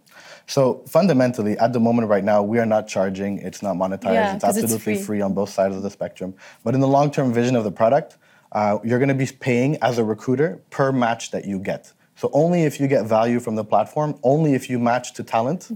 So 0.48 0.84
fundamentally, 0.88 1.54
at 1.60 1.72
the 1.72 1.80
moment 1.80 2.10
right 2.10 2.24
now, 2.24 2.42
we 2.42 2.58
are 2.60 2.66
not 2.66 2.88
charging. 2.88 3.38
It's 3.48 3.62
not 3.62 3.76
monetized. 3.76 4.14
Yeah, 4.14 4.36
it's 4.36 4.44
absolutely 4.44 4.96
free. 4.96 5.04
free. 5.04 5.22
on 5.22 5.34
both 5.34 5.50
sides 5.50 5.76
of 5.76 5.84
the 5.84 5.92
spectrum. 5.92 6.34
But 6.64 6.74
in 6.74 6.82
the 6.82 6.88
long-term 6.98 7.32
vision 7.32 7.56
of 7.56 7.64
the 7.64 7.72
product, 7.72 8.18
uh, 8.52 8.80
you're 8.84 9.00
going 9.00 9.10
to 9.10 9.16
be 9.16 9.28
paying 9.40 9.78
as 9.82 9.98
a 9.98 10.04
recruiter 10.04 10.62
per 10.70 10.92
match 10.92 11.32
that 11.32 11.46
you 11.46 11.60
get. 11.60 11.94
So 12.16 12.30
only 12.34 12.64
if 12.64 12.80
you 12.80 12.88
get 12.88 13.06
value 13.06 13.40
from 13.40 13.56
the 13.56 13.64
platform, 13.64 14.20
only 14.24 14.54
if 14.54 14.70
you 14.70 14.78
match 14.78 15.14
to 15.14 15.24
talent, 15.24 15.70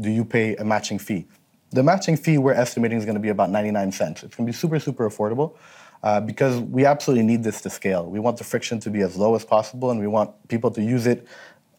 do 0.00 0.10
you 0.10 0.24
pay 0.24 0.56
a 0.56 0.64
matching 0.64 0.98
fee. 0.98 1.26
The 1.70 1.82
matching 1.82 2.16
fee 2.16 2.38
we're 2.38 2.54
estimating 2.54 2.98
is 2.98 3.04
going 3.04 3.14
to 3.14 3.20
be 3.20 3.28
about 3.28 3.50
99 3.50 3.92
cents. 3.92 4.22
It's 4.22 4.34
going 4.36 4.46
to 4.46 4.52
be 4.52 4.56
super, 4.56 4.78
super 4.80 5.08
affordable. 5.08 5.56
Uh, 6.02 6.20
because 6.20 6.60
we 6.60 6.84
absolutely 6.84 7.24
need 7.24 7.42
this 7.42 7.62
to 7.62 7.70
scale. 7.70 8.04
We 8.04 8.20
want 8.20 8.36
the 8.36 8.44
friction 8.44 8.78
to 8.80 8.90
be 8.90 9.00
as 9.00 9.16
low 9.16 9.34
as 9.34 9.42
possible, 9.42 9.90
and 9.90 9.98
we 9.98 10.06
want 10.06 10.48
people 10.48 10.70
to 10.72 10.82
use 10.82 11.06
it 11.06 11.26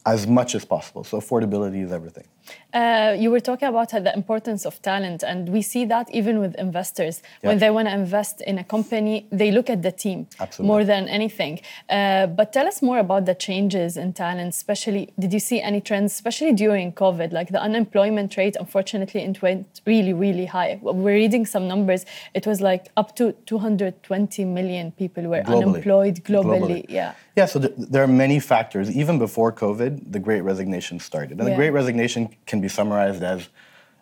as 0.04 0.26
much 0.26 0.56
as 0.56 0.64
possible. 0.64 1.04
So 1.04 1.20
affordability 1.20 1.84
is 1.84 1.92
everything. 1.92 2.26
Uh, 2.72 3.16
you 3.18 3.30
were 3.30 3.40
talking 3.40 3.68
about 3.68 3.88
the 3.90 4.12
importance 4.14 4.66
of 4.66 4.80
talent, 4.82 5.22
and 5.22 5.48
we 5.48 5.62
see 5.62 5.84
that 5.86 6.06
even 6.12 6.38
with 6.40 6.54
investors. 6.56 7.22
When 7.40 7.58
they 7.58 7.70
want 7.70 7.88
to 7.88 7.94
invest 7.94 8.42
in 8.42 8.58
a 8.58 8.64
company, 8.64 9.26
they 9.32 9.50
look 9.50 9.70
at 9.70 9.82
the 9.82 9.92
team 9.92 10.26
Absolutely. 10.38 10.66
more 10.72 10.84
than 10.84 11.08
anything. 11.08 11.60
Uh, 11.88 12.26
but 12.26 12.52
tell 12.52 12.66
us 12.66 12.82
more 12.82 12.98
about 12.98 13.24
the 13.24 13.34
changes 13.34 13.96
in 13.96 14.12
talent, 14.12 14.50
especially, 14.50 15.12
did 15.18 15.32
you 15.32 15.40
see 15.40 15.60
any 15.62 15.80
trends, 15.80 16.12
especially 16.12 16.52
during 16.52 16.92
COVID? 16.92 17.32
Like 17.32 17.48
the 17.48 17.60
unemployment 17.62 18.36
rate, 18.36 18.56
unfortunately, 18.60 19.22
it 19.22 19.40
went 19.40 19.80
really, 19.86 20.12
really 20.12 20.44
high. 20.46 20.78
We're 20.82 21.14
reading 21.14 21.46
some 21.46 21.66
numbers. 21.66 22.04
It 22.34 22.46
was 22.46 22.60
like 22.60 22.88
up 22.96 23.16
to 23.16 23.32
220 23.46 24.44
million 24.44 24.92
people 24.92 25.22
were 25.24 25.40
Globally. 25.42 25.62
unemployed 25.64 26.16
globally. 26.24 26.60
Globally. 26.60 26.86
Yeah. 26.90 27.14
Yeah, 27.36 27.46
so 27.46 27.60
th- 27.60 27.72
there 27.76 28.02
are 28.02 28.06
many 28.08 28.38
factors. 28.40 28.90
Even 28.90 29.18
before 29.18 29.52
COVID, 29.52 30.12
the 30.12 30.18
Great 30.18 30.40
Resignation 30.42 30.98
started, 31.00 31.32
and 31.38 31.40
Yeah. 31.40 31.50
the 31.50 31.56
Great 31.56 31.70
Resignation 31.70 32.28
can 32.46 32.60
be 32.60 32.68
summarized 32.68 33.22
as, 33.22 33.48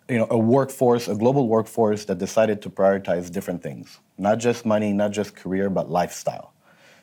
you 0.09 0.19
know, 0.19 0.27
a 0.31 0.39
workforce, 0.39 1.09
a 1.09 1.15
global 1.15 1.49
workforce 1.49 2.05
that 2.07 2.19
decided 2.19 2.61
to 2.63 2.71
prioritize 2.71 3.31
different 3.31 3.63
things, 3.63 4.01
not 4.19 4.39
just 4.39 4.67
money, 4.67 4.93
not 4.93 5.13
just 5.13 5.35
career, 5.37 5.71
but 5.71 5.91
lifestyle. 5.91 6.53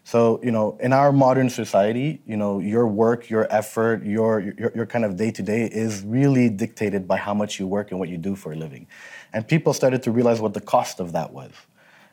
So, 0.03 0.39
you 0.43 0.51
know, 0.51 0.77
in 0.79 0.93
our 0.93 1.11
modern 1.11 1.49
society, 1.49 2.21
you 2.25 2.35
know, 2.35 2.59
your 2.59 2.87
work, 2.87 3.29
your 3.29 3.47
effort, 3.53 4.03
your 4.03 4.39
your, 4.39 4.71
your 4.73 4.85
kind 4.87 5.05
of 5.05 5.15
day 5.15 5.31
to 5.31 5.43
day 5.43 5.65
is 5.65 6.03
really 6.03 6.49
dictated 6.49 7.07
by 7.07 7.17
how 7.17 7.35
much 7.35 7.59
you 7.59 7.67
work 7.67 7.91
and 7.91 7.99
what 7.99 8.09
you 8.09 8.17
do 8.17 8.35
for 8.35 8.51
a 8.51 8.55
living, 8.55 8.87
and 9.31 9.47
people 9.47 9.73
started 9.73 10.01
to 10.03 10.11
realize 10.11 10.41
what 10.41 10.53
the 10.53 10.61
cost 10.61 10.99
of 10.99 11.11
that 11.11 11.31
was. 11.33 11.51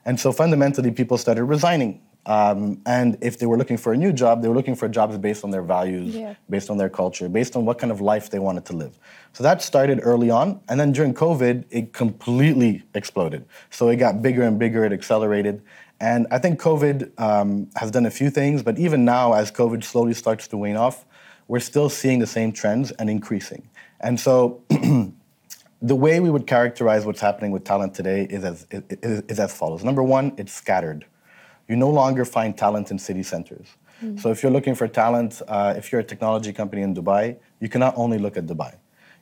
And 0.04 0.20
so 0.20 0.32
fundamentally, 0.32 0.90
people 0.90 1.16
started 1.18 1.44
resigning. 1.44 2.02
Um, 2.26 2.82
and 2.84 3.16
if 3.22 3.38
they 3.38 3.46
were 3.46 3.56
looking 3.56 3.78
for 3.78 3.92
a 3.94 3.96
new 3.96 4.12
job, 4.12 4.42
they 4.42 4.48
were 4.48 4.54
looking 4.54 4.74
for 4.74 4.86
jobs 4.88 5.16
based 5.16 5.44
on 5.44 5.50
their 5.50 5.62
values, 5.62 6.14
Yeah. 6.14 6.34
based 6.50 6.68
on 6.68 6.76
their 6.76 6.90
culture, 6.90 7.28
based 7.28 7.56
on 7.56 7.64
what 7.64 7.78
kind 7.78 7.90
of 7.90 8.00
life 8.02 8.28
they 8.28 8.38
wanted 8.38 8.66
to 8.66 8.74
live. 8.74 8.98
So 9.32 9.42
that 9.44 9.62
started 9.62 10.00
early 10.02 10.30
on. 10.30 10.60
And 10.68 10.78
then 10.78 10.92
during 10.92 11.14
COVID, 11.14 11.64
it 11.70 11.92
completely 11.94 12.82
exploded. 12.94 13.46
So 13.70 13.88
it 13.88 13.96
got 13.96 14.20
bigger 14.20 14.42
and 14.42 14.58
bigger, 14.58 14.84
it 14.84 14.92
accelerated. 14.92 15.62
And 16.00 16.26
I 16.30 16.38
think 16.38 16.60
COVID 16.60 17.18
um, 17.18 17.68
has 17.76 17.90
done 17.90 18.04
a 18.06 18.10
few 18.10 18.30
things, 18.30 18.62
but 18.62 18.78
even 18.78 19.04
now, 19.04 19.32
as 19.32 19.50
COVID 19.50 19.82
slowly 19.82 20.14
starts 20.14 20.46
to 20.48 20.56
wane 20.56 20.76
off, 20.76 21.06
we're 21.48 21.60
still 21.60 21.88
seeing 21.88 22.18
the 22.18 22.26
same 22.26 22.52
trends 22.52 22.90
and 22.92 23.08
increasing. 23.08 23.68
And 24.00 24.20
so 24.20 24.62
the 25.82 25.96
way 25.96 26.20
we 26.20 26.30
would 26.30 26.46
characterize 26.46 27.06
what's 27.06 27.20
happening 27.20 27.52
with 27.52 27.64
talent 27.64 27.94
today 27.94 28.26
is 28.28 28.44
as, 28.44 28.66
is, 28.70 29.22
is 29.22 29.40
as 29.40 29.52
follows. 29.56 29.82
Number 29.82 30.02
one, 30.02 30.34
it's 30.36 30.52
scattered. 30.52 31.06
You 31.68 31.76
no 31.76 31.90
longer 31.90 32.24
find 32.24 32.56
talent 32.56 32.90
in 32.90 32.98
city 32.98 33.22
centers. 33.22 33.66
So 34.16 34.30
if 34.30 34.42
you're 34.42 34.52
looking 34.52 34.76
for 34.76 34.86
talent, 34.86 35.42
uh, 35.48 35.74
if 35.76 35.90
you're 35.90 36.00
a 36.00 36.04
technology 36.04 36.52
company 36.52 36.82
in 36.82 36.94
Dubai, 36.94 37.36
you 37.58 37.68
cannot 37.68 37.94
only 37.96 38.16
look 38.16 38.36
at 38.36 38.46
Dubai. 38.46 38.76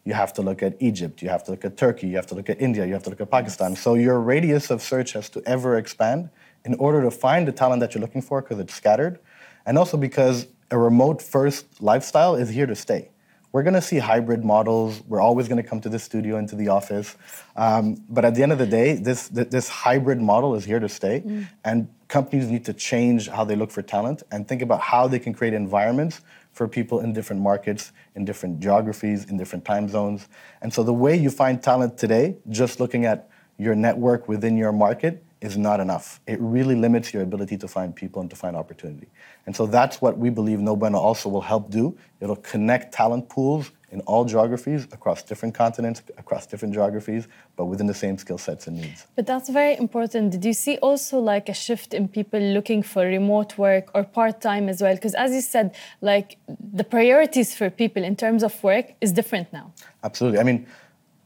You 0.04 0.12
have 0.12 0.34
to 0.34 0.42
look 0.42 0.62
at 0.62 0.76
Egypt, 0.80 1.22
you 1.22 1.30
have 1.30 1.42
to 1.44 1.50
look 1.52 1.64
at 1.64 1.78
Turkey, 1.78 2.08
you 2.08 2.16
have 2.16 2.26
to 2.26 2.34
look 2.34 2.50
at 2.50 2.60
India, 2.60 2.84
you 2.84 2.92
have 2.92 3.02
to 3.04 3.10
look 3.10 3.22
at 3.22 3.30
Pakistan. 3.30 3.74
So 3.74 3.94
your 3.94 4.20
radius 4.20 4.70
of 4.70 4.82
search 4.82 5.14
has 5.14 5.30
to 5.30 5.42
ever 5.46 5.78
expand 5.78 6.28
in 6.66 6.74
order 6.74 7.02
to 7.02 7.10
find 7.10 7.48
the 7.48 7.52
talent 7.52 7.80
that 7.80 7.94
you're 7.94 8.02
looking 8.02 8.22
for 8.22 8.42
because 8.42 8.58
it's 8.58 8.74
scattered, 8.74 9.18
and 9.64 9.78
also 9.78 9.96
because 9.96 10.46
a 10.70 10.78
remote 10.78 11.22
first 11.22 11.80
lifestyle 11.80 12.36
is 12.36 12.50
here 12.50 12.66
to 12.66 12.76
stay. 12.76 13.08
We're 13.56 13.62
going 13.62 13.72
to 13.72 13.80
see 13.80 13.96
hybrid 13.96 14.44
models. 14.44 15.00
We're 15.08 15.22
always 15.22 15.48
going 15.48 15.62
to 15.62 15.66
come 15.66 15.80
to 15.80 15.88
the 15.88 15.98
studio 15.98 16.36
and 16.36 16.46
to 16.50 16.56
the 16.56 16.68
office. 16.68 17.16
Um, 17.56 18.04
but 18.06 18.22
at 18.22 18.34
the 18.34 18.42
end 18.42 18.52
of 18.52 18.58
the 18.58 18.66
day, 18.66 18.96
this, 18.96 19.28
this 19.28 19.66
hybrid 19.70 20.20
model 20.20 20.54
is 20.56 20.66
here 20.66 20.78
to 20.78 20.90
stay. 20.90 21.24
And 21.64 21.88
companies 22.08 22.50
need 22.50 22.66
to 22.66 22.74
change 22.74 23.28
how 23.28 23.44
they 23.46 23.56
look 23.56 23.70
for 23.70 23.80
talent 23.80 24.24
and 24.30 24.46
think 24.46 24.60
about 24.60 24.82
how 24.82 25.08
they 25.08 25.18
can 25.18 25.32
create 25.32 25.54
environments 25.54 26.20
for 26.52 26.68
people 26.68 27.00
in 27.00 27.14
different 27.14 27.40
markets, 27.40 27.92
in 28.14 28.26
different 28.26 28.60
geographies, 28.60 29.24
in 29.24 29.38
different 29.38 29.64
time 29.64 29.88
zones. 29.88 30.28
And 30.60 30.70
so 30.70 30.82
the 30.82 30.92
way 30.92 31.16
you 31.16 31.30
find 31.30 31.62
talent 31.62 31.96
today, 31.96 32.36
just 32.50 32.78
looking 32.78 33.06
at 33.06 33.30
your 33.56 33.74
network 33.74 34.28
within 34.28 34.58
your 34.58 34.72
market, 34.72 35.24
is 35.40 35.56
not 35.56 35.80
enough. 35.80 36.20
It 36.26 36.38
really 36.40 36.74
limits 36.74 37.14
your 37.14 37.22
ability 37.22 37.56
to 37.58 37.68
find 37.68 37.94
people 37.94 38.20
and 38.20 38.28
to 38.30 38.36
find 38.36 38.56
opportunity. 38.56 39.08
And 39.46 39.54
so 39.54 39.66
that's 39.66 40.02
what 40.02 40.18
we 40.18 40.28
believe 40.28 40.58
No 40.60 40.74
Bueno 40.76 40.98
also 40.98 41.28
will 41.28 41.40
help 41.40 41.70
do. 41.70 41.96
It'll 42.20 42.36
connect 42.36 42.92
talent 42.92 43.28
pools 43.28 43.70
in 43.92 44.00
all 44.00 44.24
geographies, 44.24 44.84
across 44.92 45.22
different 45.22 45.54
continents, 45.54 46.02
across 46.18 46.44
different 46.46 46.74
geographies, 46.74 47.28
but 47.54 47.66
within 47.66 47.86
the 47.86 47.94
same 47.94 48.18
skill 48.18 48.36
sets 48.36 48.66
and 48.66 48.80
needs. 48.80 49.06
But 49.14 49.26
that's 49.26 49.48
very 49.48 49.76
important. 49.76 50.32
Did 50.32 50.44
you 50.44 50.52
see 50.52 50.76
also 50.78 51.20
like 51.20 51.48
a 51.48 51.54
shift 51.54 51.94
in 51.94 52.08
people 52.08 52.40
looking 52.40 52.82
for 52.82 53.02
remote 53.02 53.56
work 53.56 53.90
or 53.94 54.02
part 54.02 54.40
time 54.40 54.68
as 54.68 54.82
well? 54.82 54.94
Because 54.94 55.14
as 55.14 55.32
you 55.32 55.40
said, 55.40 55.74
like 56.00 56.36
the 56.48 56.82
priorities 56.84 57.54
for 57.54 57.70
people 57.70 58.02
in 58.02 58.16
terms 58.16 58.42
of 58.42 58.52
work 58.64 58.86
is 59.00 59.12
different 59.12 59.52
now. 59.52 59.72
Absolutely. 60.02 60.40
I 60.40 60.42
mean, 60.42 60.66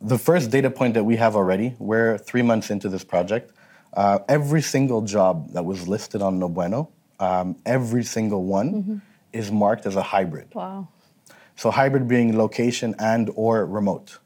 the 0.02 0.18
first 0.18 0.50
data 0.50 0.70
point 0.70 0.94
that 0.94 1.04
we 1.04 1.16
have 1.16 1.36
already, 1.36 1.74
we're 1.78 2.18
three 2.18 2.42
months 2.42 2.70
into 2.70 2.88
this 2.90 3.04
project. 3.04 3.52
Uh, 3.94 4.18
every 4.28 4.62
single 4.62 5.02
job 5.02 5.50
that 5.52 5.64
was 5.64 5.88
listed 5.88 6.22
on 6.22 6.38
No 6.38 6.48
Bueno, 6.48 6.90
um, 7.20 7.56
every 7.66 8.02
single 8.02 8.42
one 8.44 9.02
is 9.32 9.52
marked 9.52 9.86
as 9.86 9.96
a 9.96 10.02
hybrid. 10.02 10.48
Wow. 10.54 10.88
So 11.56 11.70
hybrid 11.70 12.08
being 12.08 12.36
location 12.36 12.94
and 12.98 13.30
or 13.34 13.66
remote. 13.66 14.18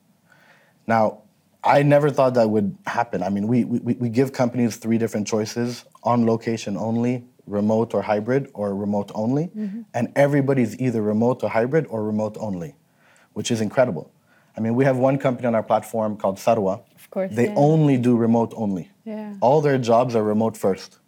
Now, 0.87 1.23
I 1.65 1.83
never 1.83 2.11
thought 2.11 2.35
that 2.35 2.49
would 2.49 2.77
happen. 2.87 3.23
I 3.23 3.31
mean, 3.31 3.49
we, 3.49 3.65
we, 3.65 3.95
we 3.95 4.09
give 4.09 4.33
companies 4.33 4.77
three 4.77 4.99
different 4.99 5.27
choices 5.27 5.85
on 6.03 6.27
location 6.27 6.77
only, 6.77 7.25
remote 7.47 7.95
or 7.95 8.03
hybrid, 8.03 8.51
or 8.55 8.75
remote 8.75 9.11
only. 9.15 9.51
And 9.95 10.13
everybody's 10.15 10.79
either 10.79 11.03
remote 11.03 11.43
or 11.43 11.49
hybrid 11.49 11.87
or 11.89 12.05
remote 12.05 12.37
only, 12.39 12.77
which 13.33 13.51
is 13.51 13.61
incredible. 13.61 14.11
I 14.57 14.61
mean, 14.61 14.75
we 14.77 14.85
have 14.85 14.99
one 14.99 15.19
company 15.19 15.47
on 15.49 15.55
our 15.55 15.63
platform 15.63 16.17
called 16.17 16.37
Sarwa. 16.37 16.83
Of 16.95 17.11
course, 17.11 17.33
They 17.35 17.47
yeah. 17.47 17.55
only 17.57 17.97
do 17.97 18.17
remote 18.17 18.53
only. 18.57 18.91
Yeah. 19.05 19.35
All 19.41 19.61
their 19.61 19.79
jobs 19.79 20.15
are 20.15 20.23
remote 20.23 20.57
first. 20.57 20.99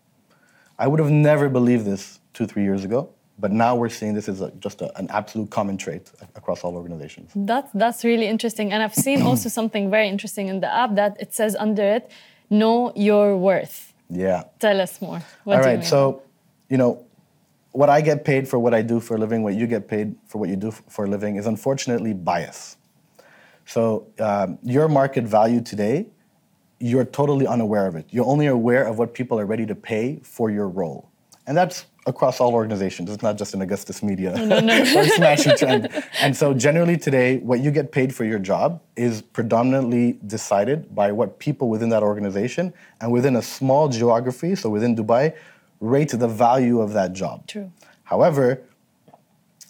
I 0.79 0.87
would 0.87 1.01
have 1.01 1.11
never 1.11 1.49
believed 1.49 1.85
this 1.85 2.21
two, 2.35 2.47
three 2.47 2.63
years 2.63 2.85
ago, 2.85 3.11
but 3.39 3.53
now 3.53 3.75
we're 3.77 3.89
seeing 3.89 4.15
this 4.15 4.29
as 4.29 4.41
a, 4.41 4.51
just 4.53 4.83
a, 4.83 4.97
an 4.99 5.09
absolute 5.11 5.51
common 5.51 5.77
trait 5.77 6.11
across 6.35 6.65
all 6.65 6.77
organizations. 6.77 7.31
That's 7.35 7.71
that's 7.73 8.05
really 8.05 8.27
interesting. 8.27 8.73
And 8.73 8.83
I've 8.83 8.95
seen 8.95 9.23
also 9.31 9.49
something 9.49 9.91
very 9.91 10.09
interesting 10.09 10.49
in 10.49 10.61
the 10.61 10.73
app 10.73 10.95
that 10.97 11.17
it 11.21 11.35
says 11.35 11.57
under 11.57 11.83
it, 11.83 12.11
know 12.51 12.93
your 12.95 13.37
worth. 13.37 13.93
Yeah. 14.11 14.45
Tell 14.59 14.81
us 14.81 15.01
more. 15.01 15.23
What 15.45 15.59
All 15.59 15.65
do 15.65 15.79
you? 15.79 15.83
So, 15.83 16.23
you 16.69 16.77
know, 16.77 17.05
what 17.73 17.91
I 17.91 18.01
get 18.01 18.25
paid 18.25 18.49
for 18.49 18.59
what 18.59 18.73
I 18.73 18.83
do 18.83 19.01
for 19.01 19.17
a 19.17 19.19
living, 19.19 19.43
what 19.43 19.55
you 19.55 19.67
get 19.67 19.89
paid 19.89 20.15
for 20.27 20.39
what 20.39 20.49
you 20.49 20.57
do 20.57 20.71
for 20.71 21.05
a 21.05 21.09
living, 21.09 21.37
is 21.37 21.47
unfortunately 21.47 22.15
bias. 22.15 22.77
So, 23.67 24.07
um, 24.21 24.59
your 24.63 24.89
market 24.89 25.25
value 25.25 25.61
today, 25.61 26.07
you're 26.79 27.05
totally 27.05 27.47
unaware 27.47 27.87
of 27.87 27.97
it. 27.97 28.07
You're 28.11 28.27
only 28.27 28.47
aware 28.47 28.85
of 28.85 28.99
what 28.99 29.15
people 29.15 29.41
are 29.41 29.47
ready 29.47 29.67
to 29.67 29.75
pay 29.75 30.21
for 30.23 30.51
your 30.51 30.69
role. 30.69 31.11
And 31.47 31.57
that's 31.57 31.87
across 32.07 32.41
all 32.41 32.55
organizations. 32.55 33.11
It's 33.11 33.23
not 33.23 33.37
just 33.37 33.55
in 33.55 33.63
Augustus 33.63 34.03
Media 34.03 34.31
or 34.35 34.37
Smashi 34.37 35.57
Trend. 35.57 35.89
And 36.21 36.37
so 36.37 36.55
generally 36.55 36.97
today, 36.97 37.39
what 37.39 37.61
you 37.61 37.71
get 37.71 37.93
paid 37.93 38.15
for 38.15 38.25
your 38.25 38.39
job 38.39 38.81
is 38.97 39.23
predominantly 39.23 40.19
decided 40.27 40.95
by 40.95 41.13
what 41.13 41.39
people 41.39 41.69
within 41.69 41.89
that 41.91 42.03
organization 42.03 42.73
and 43.01 43.11
within 43.11 43.37
a 43.37 43.43
small 43.43 43.89
geography, 43.89 44.55
so 44.55 44.71
within 44.71 44.95
Dubai, 44.95 45.35
rate 45.81 46.11
the 46.11 46.29
value 46.29 46.81
of 46.81 46.93
that 46.93 47.13
job. 47.13 47.47
True. 47.47 47.73
However, 48.05 48.63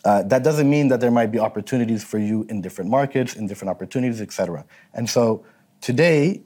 uh, 0.05 0.23
that 0.23 0.45
doesn't 0.45 0.69
mean 0.69 0.89
that 0.89 1.01
there 1.01 1.11
might 1.11 1.33
be 1.33 1.39
opportunities 1.39 2.05
for 2.05 2.19
you 2.19 2.47
in 2.49 2.61
different 2.61 2.91
markets, 2.91 3.35
in 3.35 3.47
different 3.47 3.71
opportunities, 3.71 4.21
etc. 4.21 4.65
And 4.95 5.11
so 5.11 5.45
today, 5.81 6.43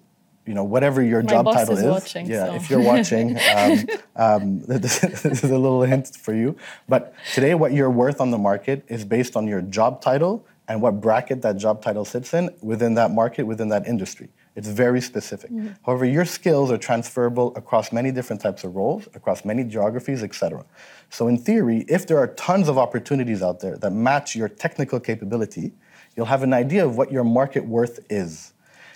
you 0.51 0.55
know, 0.57 0.65
whatever 0.65 1.01
your 1.01 1.23
My 1.23 1.31
job 1.31 1.45
title 1.53 1.75
is 1.75 1.85
is, 1.85 1.87
watching, 1.87 2.27
yeah, 2.27 2.47
so. 2.47 2.55
if 2.57 2.69
you're 2.69 2.83
watching, 2.83 3.39
um, 3.57 3.87
um, 4.17 4.61
this 4.67 5.05
is 5.05 5.45
a 5.45 5.57
little 5.57 5.83
hint 5.83 6.17
for 6.17 6.35
you. 6.35 6.57
But 6.89 7.15
today, 7.33 7.55
what 7.55 7.73
you're 7.73 7.89
worth 7.89 8.21
on 8.21 8.33
the 8.33 8.39
market 8.39 8.85
is 8.89 9.05
based 9.05 9.37
on 9.37 9.47
your 9.47 9.63
job 9.63 10.03
title 10.03 10.45
and 10.67 10.83
what 10.83 11.01
bracket 11.01 11.41
that 11.43 11.57
job 11.57 11.83
title 11.83 12.05
sits 12.05 12.35
in 12.35 12.51
within 12.63 12.95
that 12.95 13.13
market, 13.13 13.45
within 13.45 13.69
that 13.69 13.87
industry. 13.87 14.29
It's 14.57 14.67
very 14.67 15.01
specific. 15.01 15.53
Mm-hmm. 15.53 15.69
However, 15.87 16.05
your 16.05 16.25
skills 16.25 16.73
are 16.73 16.79
transferable 16.79 17.53
across 17.55 17.93
many 17.93 18.11
different 18.11 18.43
types 18.43 18.65
of 18.65 18.75
roles, 18.75 19.07
across 19.15 19.45
many 19.45 19.63
geographies, 19.63 20.25
etc. 20.25 20.65
So, 21.11 21.29
in 21.29 21.39
theory, 21.39 21.85
if 21.87 22.09
there 22.09 22.19
are 22.19 22.27
tons 22.35 22.69
of 22.69 22.77
opportunities 22.77 23.41
out 23.41 23.61
there 23.61 23.77
that 23.77 23.93
match 23.93 24.35
your 24.35 24.49
technical 24.49 24.99
capability, 24.99 25.71
you'll 26.17 26.27
have 26.27 26.43
an 26.43 26.53
idea 26.53 26.85
of 26.85 26.97
what 26.97 27.13
your 27.13 27.23
market 27.23 27.65
worth 27.65 28.01
is. 28.11 28.50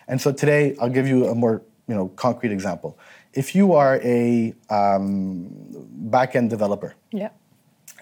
And 0.09 0.21
so 0.21 0.33
today, 0.33 0.77
I'll 0.81 0.91
give 0.91 1.07
you 1.09 1.27
a 1.27 1.35
more 1.35 1.63
you 1.89 1.95
know, 1.95 2.09
concrete 2.09 2.53
example. 2.53 2.99
If 3.33 3.55
you 3.55 3.73
are 3.75 4.01
a 4.03 4.55
um, 4.71 5.49
back-end 6.11 6.51
developer, 6.51 6.95
Yeah. 7.13 7.31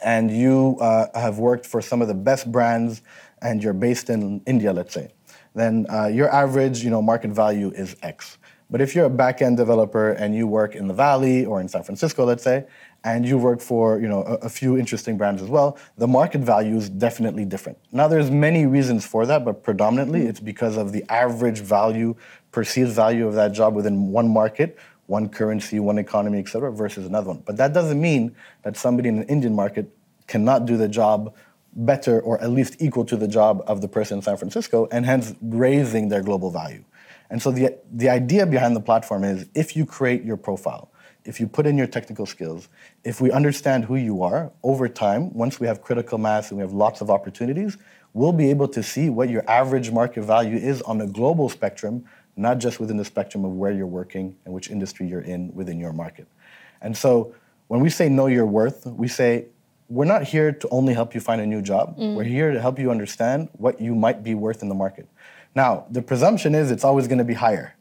and 0.05 0.31
you 0.31 0.77
uh, 0.81 1.07
have 1.19 1.39
worked 1.39 1.67
for 1.67 1.81
some 1.81 2.03
of 2.03 2.09
the 2.09 2.15
best 2.15 2.51
brands 2.51 3.03
and 3.41 3.63
you're 3.63 3.73
based 3.73 4.11
in 4.11 4.41
India, 4.47 4.73
let's 4.73 4.95
say, 4.95 5.09
then 5.55 5.87
uh, 5.91 6.07
your 6.07 6.31
average 6.33 6.85
you 6.85 6.91
know, 6.91 7.03
market 7.03 7.31
value 7.31 7.71
is 7.71 7.97
X. 8.03 8.39
But 8.71 8.81
if 8.81 8.95
you're 8.95 9.05
a 9.07 9.11
back-end 9.11 9.57
developer 9.57 10.13
and 10.13 10.35
you 10.35 10.47
work 10.47 10.75
in 10.75 10.87
the 10.87 10.95
Valley 10.95 11.45
or 11.45 11.61
in 11.61 11.69
San 11.69 11.83
Francisco, 11.83 12.25
let's 12.25 12.43
say, 12.43 12.65
and 13.05 13.27
you 13.27 13.37
work 13.37 13.61
for 13.61 14.01
you 14.01 14.09
know, 14.09 14.23
a, 14.23 14.47
a 14.47 14.49
few 14.49 14.79
interesting 14.79 15.17
brands 15.17 15.43
as 15.43 15.49
well, 15.49 15.79
the 15.99 16.07
market 16.07 16.41
value 16.41 16.77
is 16.77 16.89
definitely 16.89 17.45
different. 17.45 17.79
Now, 17.91 18.09
there's 18.09 18.31
many 18.31 18.67
reasons 18.67 19.05
for 19.05 19.27
that, 19.27 19.45
but 19.45 19.63
predominantly 19.63 20.23
hmm. 20.23 20.29
it's 20.29 20.41
because 20.41 20.77
of 20.77 20.93
the 20.93 21.05
average 21.09 21.61
value, 21.61 22.15
perceived 22.51 22.93
value 22.93 23.27
of 23.27 23.35
that 23.35 23.53
job 23.53 23.75
within 23.75 24.09
one 24.09 24.29
market 24.29 24.79
one 25.07 25.29
currency, 25.29 25.79
one 25.81 25.99
economy, 25.99 26.39
et 26.39 26.49
cetera, 26.49 26.73
versus 26.73 27.07
another 27.07 27.29
one. 27.29 27.43
But 27.45 27.57
that 27.59 27.73
doesn't 27.73 28.01
mean 28.01 28.35
that 28.63 28.77
somebody 28.77 29.09
in 29.09 29.19
an 29.19 29.25
Indian 29.25 29.55
market 29.55 29.95
cannot 30.27 30.65
do 30.65 30.77
the 30.77 30.89
job 30.89 31.35
better 31.75 32.21
or 32.21 32.41
at 32.41 32.51
least 32.51 32.77
equal 32.81 33.05
to 33.07 33.17
the 33.17 33.29
job 33.29 33.63
of 33.67 33.81
the 33.81 33.89
person 33.89 34.19
in 34.19 34.23
San 34.23 34.37
Francisco 34.37 34.89
and 34.93 35.05
hence 35.05 35.35
raising 35.43 36.09
their 36.09 36.23
global 36.23 36.51
value. 36.51 36.85
And 37.31 37.43
so 37.43 37.51
the, 37.51 37.79
the 37.91 38.11
idea 38.11 38.47
behind 38.47 38.77
the 38.77 38.81
platform 38.81 39.25
is 39.25 39.47
if 39.55 39.75
you 39.75 39.87
create 39.87 40.23
your 40.23 40.37
profile, 40.37 40.92
if 41.25 41.41
you 41.41 41.47
put 41.47 41.67
in 41.67 41.79
your 41.79 41.87
technical 41.87 42.27
skills, 42.27 42.69
if 43.05 43.21
we 43.21 43.31
understand 43.31 43.85
who 43.85 43.97
you 43.97 44.23
are 44.23 44.53
over 44.63 44.89
time, 44.89 45.33
once 45.33 45.61
we 45.61 45.67
have 45.67 45.83
critical 45.83 46.19
mass 46.19 46.51
and 46.51 46.59
we 46.59 46.63
have 46.63 46.73
lots 46.73 47.01
of 47.01 47.11
opportunities, 47.11 47.79
we'll 48.15 48.33
be 48.33 48.51
able 48.51 48.69
to 48.69 48.83
see 48.83 49.09
what 49.09 49.31
your 49.31 49.49
average 49.49 49.91
market 49.91 50.23
value 50.23 50.57
is 50.57 50.83
on 50.83 51.01
a 51.01 51.07
global 51.07 51.49
spectrum, 51.49 52.05
not 52.37 52.59
just 52.59 52.81
within 52.81 52.97
the 52.97 53.05
spectrum 53.05 53.45
of 53.45 53.53
where 53.53 53.73
you're 53.73 53.87
working 53.87 54.37
and 54.45 54.55
which 54.55 54.71
industry 54.71 55.07
you're 55.07 55.21
in 55.21 55.55
within 55.55 55.79
your 55.79 55.93
market. 55.93 56.27
And 56.81 56.97
so 56.97 57.35
when 57.69 57.81
we 57.81 57.91
say 57.91 58.09
know 58.09 58.27
your 58.27 58.47
worth, 58.47 58.87
we 58.87 59.09
say 59.09 59.47
we're 59.89 60.05
not 60.05 60.25
here 60.25 60.53
to 60.53 60.69
only 60.71 60.95
help 60.95 61.15
you 61.15 61.21
find 61.21 61.41
a 61.41 61.47
new 61.47 61.63
job. 61.63 61.99
Mm. 61.99 62.15
We're 62.15 62.25
here 62.25 62.51
to 62.53 62.61
help 62.61 62.79
you 62.79 62.91
understand 62.91 63.49
what 63.53 63.81
you 63.81 63.95
might 63.95 64.23
be 64.23 64.35
worth 64.35 64.63
in 64.63 64.69
the 64.69 64.75
market. 64.75 65.07
Now, 65.55 65.87
the 65.91 66.01
presumption 66.01 66.55
is 66.55 66.71
it's 66.71 66.85
always 66.85 67.07
going 67.07 67.19
to 67.19 67.25
be 67.25 67.35
higher, 67.35 67.77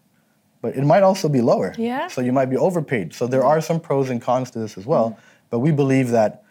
but 0.62 0.76
it 0.76 0.84
might 0.84 1.04
also 1.04 1.28
be 1.28 1.42
lower. 1.42 1.74
Yeah. 1.78 2.08
So 2.08 2.22
you 2.22 2.32
might 2.32 2.46
be 2.46 2.58
overpaid. 2.58 3.14
So 3.14 3.28
there 3.28 3.44
are 3.44 3.62
some 3.62 3.80
pros 3.80 4.10
and 4.10 4.22
cons 4.22 4.52
to 4.52 4.60
this 4.60 4.78
as 4.78 4.86
well. 4.86 5.12
Mm-hmm. 5.12 5.22
But 5.50 5.60
we 5.60 5.72
believe 5.72 6.10
that 6.10 6.44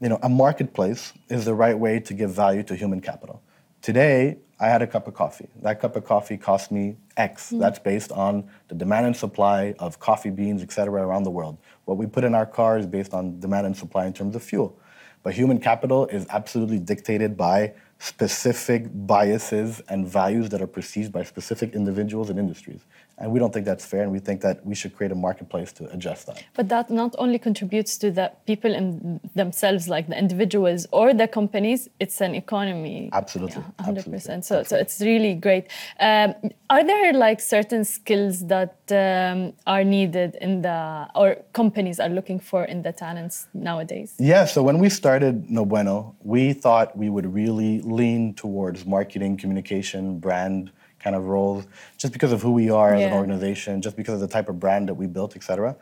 you 0.00 0.08
know, 0.08 0.18
a 0.22 0.28
marketplace 0.28 1.12
is 1.28 1.44
the 1.44 1.54
right 1.54 1.78
way 1.78 2.00
to 2.00 2.14
give 2.14 2.30
value 2.30 2.62
to 2.64 2.76
human 2.76 3.00
capital. 3.00 3.42
Today, 3.82 4.38
I 4.60 4.68
had 4.68 4.82
a 4.82 4.86
cup 4.86 5.06
of 5.06 5.14
coffee. 5.14 5.48
That 5.62 5.80
cup 5.80 5.94
of 5.96 6.04
coffee 6.04 6.36
cost 6.36 6.72
me 6.72 6.96
X. 7.16 7.46
Mm-hmm. 7.46 7.58
That's 7.60 7.78
based 7.78 8.10
on 8.12 8.48
the 8.68 8.74
demand 8.74 9.06
and 9.06 9.16
supply 9.16 9.74
of 9.78 9.98
coffee 9.98 10.30
beans, 10.30 10.62
et 10.62 10.72
cetera, 10.72 11.02
around 11.02 11.24
the 11.24 11.30
world. 11.30 11.58
What 11.84 11.96
we 11.96 12.06
put 12.06 12.24
in 12.24 12.34
our 12.34 12.46
car 12.46 12.78
is 12.78 12.86
based 12.86 13.14
on 13.14 13.38
demand 13.40 13.66
and 13.66 13.76
supply 13.76 14.06
in 14.06 14.12
terms 14.12 14.34
of 14.34 14.42
fuel. 14.42 14.78
But 15.22 15.34
human 15.34 15.58
capital 15.60 16.06
is 16.06 16.26
absolutely 16.30 16.78
dictated 16.78 17.36
by 17.36 17.74
specific 17.98 18.86
biases 19.06 19.80
and 19.88 20.06
values 20.06 20.48
that 20.50 20.62
are 20.62 20.68
perceived 20.68 21.12
by 21.12 21.24
specific 21.24 21.74
individuals 21.74 22.30
and 22.30 22.38
industries. 22.38 22.80
And 23.20 23.32
we 23.32 23.38
don't 23.40 23.52
think 23.52 23.66
that's 23.66 23.84
fair, 23.84 24.02
and 24.02 24.12
we 24.12 24.20
think 24.20 24.40
that 24.42 24.64
we 24.64 24.74
should 24.74 24.94
create 24.96 25.10
a 25.10 25.14
marketplace 25.16 25.72
to 25.72 25.90
adjust 25.92 26.26
that. 26.28 26.44
But 26.54 26.68
that 26.68 26.88
not 26.88 27.16
only 27.18 27.38
contributes 27.38 27.98
to 27.98 28.12
the 28.12 28.30
people 28.46 28.72
in 28.72 29.18
themselves, 29.34 29.88
like 29.88 30.06
the 30.06 30.16
individuals 30.16 30.86
or 30.92 31.12
the 31.12 31.26
companies, 31.26 31.88
it's 31.98 32.20
an 32.20 32.34
economy. 32.36 33.10
Absolutely, 33.12 33.62
Yeah, 33.78 33.84
100%. 33.84 33.98
absolutely, 33.98 34.42
So, 34.42 34.62
so 34.62 34.76
it's 34.76 35.00
really 35.00 35.34
great. 35.34 35.66
Um, 35.98 36.34
are 36.70 36.84
there 36.84 37.12
like 37.12 37.40
certain 37.40 37.84
skills 37.84 38.46
that 38.46 38.76
um, 38.92 39.52
are 39.66 39.82
needed 39.82 40.36
in 40.40 40.62
the, 40.62 41.08
or 41.16 41.36
companies 41.52 41.98
are 41.98 42.08
looking 42.08 42.38
for 42.38 42.64
in 42.64 42.82
the 42.82 42.92
talents 42.92 43.48
nowadays? 43.52 44.14
Yeah, 44.18 44.44
so 44.44 44.62
when 44.62 44.78
we 44.78 44.88
started 44.88 45.50
No 45.50 45.64
Bueno, 45.64 46.14
we 46.22 46.52
thought 46.52 46.96
we 46.96 47.08
would 47.10 47.26
really 47.34 47.80
lean 47.80 48.34
towards 48.34 48.86
marketing, 48.86 49.36
communication, 49.38 50.20
brand 50.20 50.70
kind 51.00 51.14
of 51.16 51.26
roles, 51.26 51.64
just 51.96 52.12
because 52.12 52.32
of 52.32 52.42
who 52.42 52.52
we 52.52 52.70
are 52.70 52.94
as 52.94 53.02
an 53.02 53.12
organization, 53.12 53.80
just 53.80 53.96
because 53.96 54.14
of 54.14 54.20
the 54.20 54.28
type 54.28 54.48
of 54.48 54.58
brand 54.58 54.88
that 54.88 54.94
we 54.94 55.06
built, 55.06 55.36
et 55.36 55.42
cetera. 55.42 55.76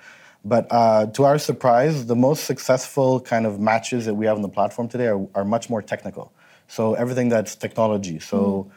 But 0.44 0.66
uh, 0.70 1.06
to 1.06 1.24
our 1.24 1.38
surprise, 1.38 2.06
the 2.06 2.14
most 2.14 2.44
successful 2.44 3.20
kind 3.20 3.46
of 3.46 3.58
matches 3.58 4.04
that 4.06 4.14
we 4.14 4.26
have 4.26 4.36
on 4.36 4.42
the 4.42 4.48
platform 4.48 4.88
today 4.88 5.08
are, 5.08 5.26
are 5.34 5.44
much 5.44 5.68
more 5.68 5.82
technical. 5.82 6.32
So 6.68 6.94
everything 6.94 7.28
that's 7.28 7.56
technology. 7.56 8.18
So 8.20 8.70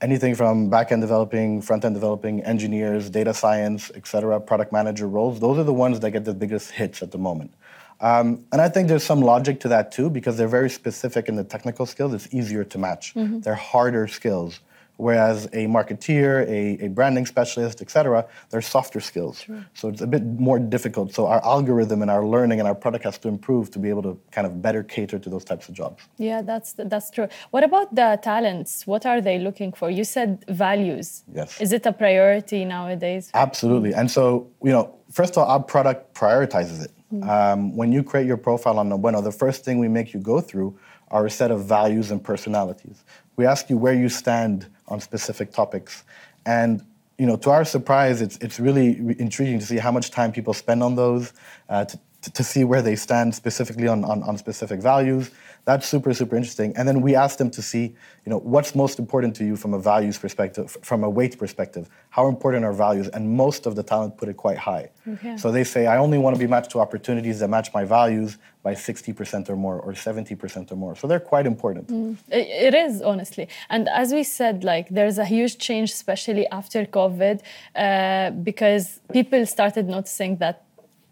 anything 0.00 0.34
from 0.34 0.70
back-end 0.70 1.02
developing, 1.02 1.62
front-end 1.62 1.94
developing, 1.94 2.42
engineers, 2.42 3.10
data 3.10 3.32
science, 3.32 3.92
et 3.94 4.06
cetera, 4.06 4.40
product 4.40 4.72
manager 4.72 5.06
roles, 5.06 5.38
those 5.38 5.56
are 5.56 5.64
the 5.64 5.72
ones 5.72 6.00
that 6.00 6.10
get 6.10 6.24
the 6.24 6.34
biggest 6.34 6.72
hits 6.72 7.02
at 7.02 7.10
the 7.10 7.18
moment. 7.18 7.52
Um, 8.00 8.44
and 8.50 8.60
I 8.60 8.68
think 8.68 8.88
there's 8.88 9.04
some 9.04 9.20
logic 9.20 9.60
to 9.60 9.68
that 9.68 9.92
too, 9.92 10.10
because 10.10 10.36
they're 10.36 10.48
very 10.48 10.68
specific 10.68 11.28
in 11.28 11.36
the 11.36 11.44
technical 11.44 11.86
skills. 11.86 12.12
It's 12.12 12.28
easier 12.34 12.64
to 12.64 12.78
match. 12.78 13.12
They're 13.42 13.54
harder 13.54 14.08
skills. 14.08 14.60
Whereas 14.96 15.46
a 15.46 15.66
marketeer, 15.66 16.46
a, 16.46 16.84
a 16.84 16.88
branding 16.88 17.26
specialist, 17.26 17.82
et 17.82 17.90
cetera, 17.90 18.26
they're 18.50 18.62
softer 18.62 19.00
skills. 19.00 19.40
Sure. 19.40 19.66
So 19.74 19.88
it's 19.88 20.00
a 20.00 20.06
bit 20.06 20.24
more 20.24 20.60
difficult. 20.60 21.12
So 21.12 21.26
our 21.26 21.44
algorithm 21.44 22.00
and 22.00 22.10
our 22.10 22.24
learning 22.24 22.60
and 22.60 22.68
our 22.68 22.76
product 22.76 23.04
has 23.04 23.18
to 23.18 23.28
improve 23.28 23.72
to 23.72 23.80
be 23.80 23.88
able 23.88 24.02
to 24.02 24.20
kind 24.30 24.46
of 24.46 24.62
better 24.62 24.84
cater 24.84 25.18
to 25.18 25.28
those 25.28 25.44
types 25.44 25.68
of 25.68 25.74
jobs. 25.74 26.04
Yeah, 26.16 26.42
that's 26.42 26.74
that's 26.76 27.10
true. 27.10 27.28
What 27.50 27.64
about 27.64 27.94
the 27.94 28.20
talents? 28.22 28.86
What 28.86 29.04
are 29.04 29.20
they 29.20 29.40
looking 29.40 29.72
for? 29.72 29.90
You 29.90 30.04
said 30.04 30.44
values. 30.48 31.24
Yes. 31.34 31.60
Is 31.60 31.72
it 31.72 31.84
a 31.86 31.92
priority 31.92 32.64
nowadays? 32.64 33.30
Absolutely. 33.34 33.92
And 33.94 34.08
so, 34.08 34.48
you 34.62 34.70
know, 34.70 34.94
first 35.10 35.32
of 35.32 35.38
all, 35.38 35.48
our 35.50 35.62
product 35.62 36.14
prioritizes 36.14 36.84
it. 36.84 36.92
Um, 37.22 37.76
when 37.76 37.92
you 37.92 38.02
create 38.02 38.26
your 38.26 38.36
profile 38.36 38.78
on 38.80 38.88
No 38.88 38.98
Bueno, 38.98 39.20
the 39.20 39.30
first 39.30 39.64
thing 39.64 39.78
we 39.78 39.86
make 39.86 40.12
you 40.12 40.18
go 40.18 40.40
through 40.40 40.76
are 41.12 41.26
a 41.26 41.30
set 41.30 41.52
of 41.52 41.64
values 41.64 42.10
and 42.10 42.20
personalities. 42.20 43.04
We 43.36 43.46
ask 43.46 43.70
you 43.70 43.76
where 43.76 43.94
you 43.94 44.08
stand 44.08 44.66
on 44.88 45.00
specific 45.00 45.52
topics. 45.52 46.04
And, 46.46 46.84
you 47.18 47.26
know, 47.26 47.36
to 47.36 47.50
our 47.50 47.64
surprise, 47.64 48.20
it's, 48.20 48.36
it's 48.38 48.58
really 48.60 48.98
intriguing 49.18 49.58
to 49.58 49.66
see 49.66 49.78
how 49.78 49.92
much 49.92 50.10
time 50.10 50.32
people 50.32 50.52
spend 50.52 50.82
on 50.82 50.96
those, 50.96 51.32
uh, 51.68 51.84
to, 51.84 51.98
to, 52.24 52.32
to 52.32 52.42
see 52.44 52.64
where 52.64 52.82
they 52.82 52.96
stand 52.96 53.34
specifically 53.34 53.88
on, 53.88 54.04
on, 54.04 54.22
on 54.22 54.36
specific 54.38 54.80
values. 54.80 55.30
That's 55.66 55.86
super, 55.88 56.12
super 56.12 56.36
interesting. 56.36 56.74
And 56.76 56.86
then 56.88 57.00
we 57.00 57.14
ask 57.14 57.38
them 57.38 57.50
to 57.52 57.62
see, 57.62 57.84
you 58.24 58.30
know, 58.32 58.38
what's 58.38 58.74
most 58.74 58.98
important 58.98 59.34
to 59.36 59.44
you 59.44 59.56
from 59.56 59.72
a 59.72 59.78
values 59.78 60.18
perspective, 60.18 60.76
from 60.82 61.04
a 61.04 61.08
weight 61.18 61.38
perspective. 61.38 61.88
How 62.10 62.28
important 62.28 62.64
are 62.66 62.72
values? 62.72 63.08
And 63.08 63.30
most 63.30 63.64
of 63.66 63.74
the 63.74 63.82
talent 63.82 64.18
put 64.18 64.28
it 64.28 64.36
quite 64.36 64.58
high. 64.58 64.90
Okay. 65.14 65.36
So 65.38 65.50
they 65.50 65.64
say, 65.64 65.86
I 65.86 65.96
only 65.96 66.18
want 66.18 66.36
to 66.36 66.40
be 66.40 66.46
matched 66.46 66.70
to 66.72 66.80
opportunities 66.80 67.40
that 67.40 67.48
match 67.48 67.72
my 67.72 67.84
values 67.84 68.36
by 68.62 68.74
60% 68.74 69.48
or 69.50 69.56
more 69.56 69.78
or 69.80 69.92
70% 69.92 70.72
or 70.72 70.76
more. 70.76 70.96
So 70.96 71.06
they're 71.06 71.20
quite 71.34 71.46
important. 71.46 71.90
I- 72.32 72.36
It 72.68 72.74
is 72.74 73.00
honestly, 73.02 73.48
and 73.70 73.88
as 73.88 74.12
we 74.12 74.22
said, 74.22 74.64
like 74.64 74.88
there's 74.90 75.18
a 75.18 75.24
huge 75.24 75.56
change, 75.58 75.90
especially 75.92 76.46
after 76.48 76.84
COVID, 76.86 77.40
uh, 77.74 78.30
because 78.48 79.00
people 79.12 79.44
started 79.46 79.86
noticing 79.88 80.36
that 80.38 80.63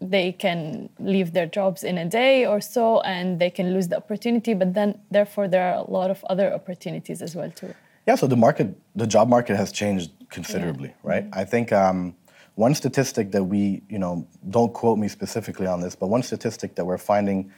they 0.09 0.31
can 0.31 0.89
leave 0.99 1.33
their 1.33 1.47
jobs 1.47 1.83
in 1.83 1.97
a 1.97 2.05
day 2.05 2.45
or 2.45 2.61
so, 2.61 3.01
and 3.01 3.39
they 3.39 3.49
can 3.49 3.73
lose 3.73 3.87
the 3.87 3.97
opportunity. 3.97 4.53
But 4.53 4.73
then, 4.73 4.99
therefore, 5.11 5.47
there 5.47 5.73
are 5.73 5.85
a 5.85 5.89
lot 5.89 6.11
of 6.11 6.23
other 6.29 6.53
opportunities 6.53 7.21
as 7.21 7.35
well 7.35 7.51
too. 7.51 7.73
Yeah, 8.07 8.15
so 8.15 8.27
the 8.27 8.35
market, 8.35 8.75
the 8.95 9.07
job 9.07 9.29
market 9.29 9.55
has 9.55 9.71
changed 9.71 10.11
considerably, 10.29 10.93
right? 11.03 11.25
I 11.31 11.45
think 11.45 11.71
um, 11.71 12.15
one 12.55 12.75
statistic 12.75 13.31
that 13.31 13.45
we, 13.45 13.81
you 13.89 13.97
know, 13.97 14.27
don't 14.49 14.73
quote 14.73 14.99
me 14.99 15.07
specifically 15.07 15.67
on 15.67 15.79
this, 15.81 15.95
but 15.95 16.07
one 16.07 16.21
statistic 16.21 16.75
that 16.75 16.85
we're 16.85 16.97
finding 16.97 17.51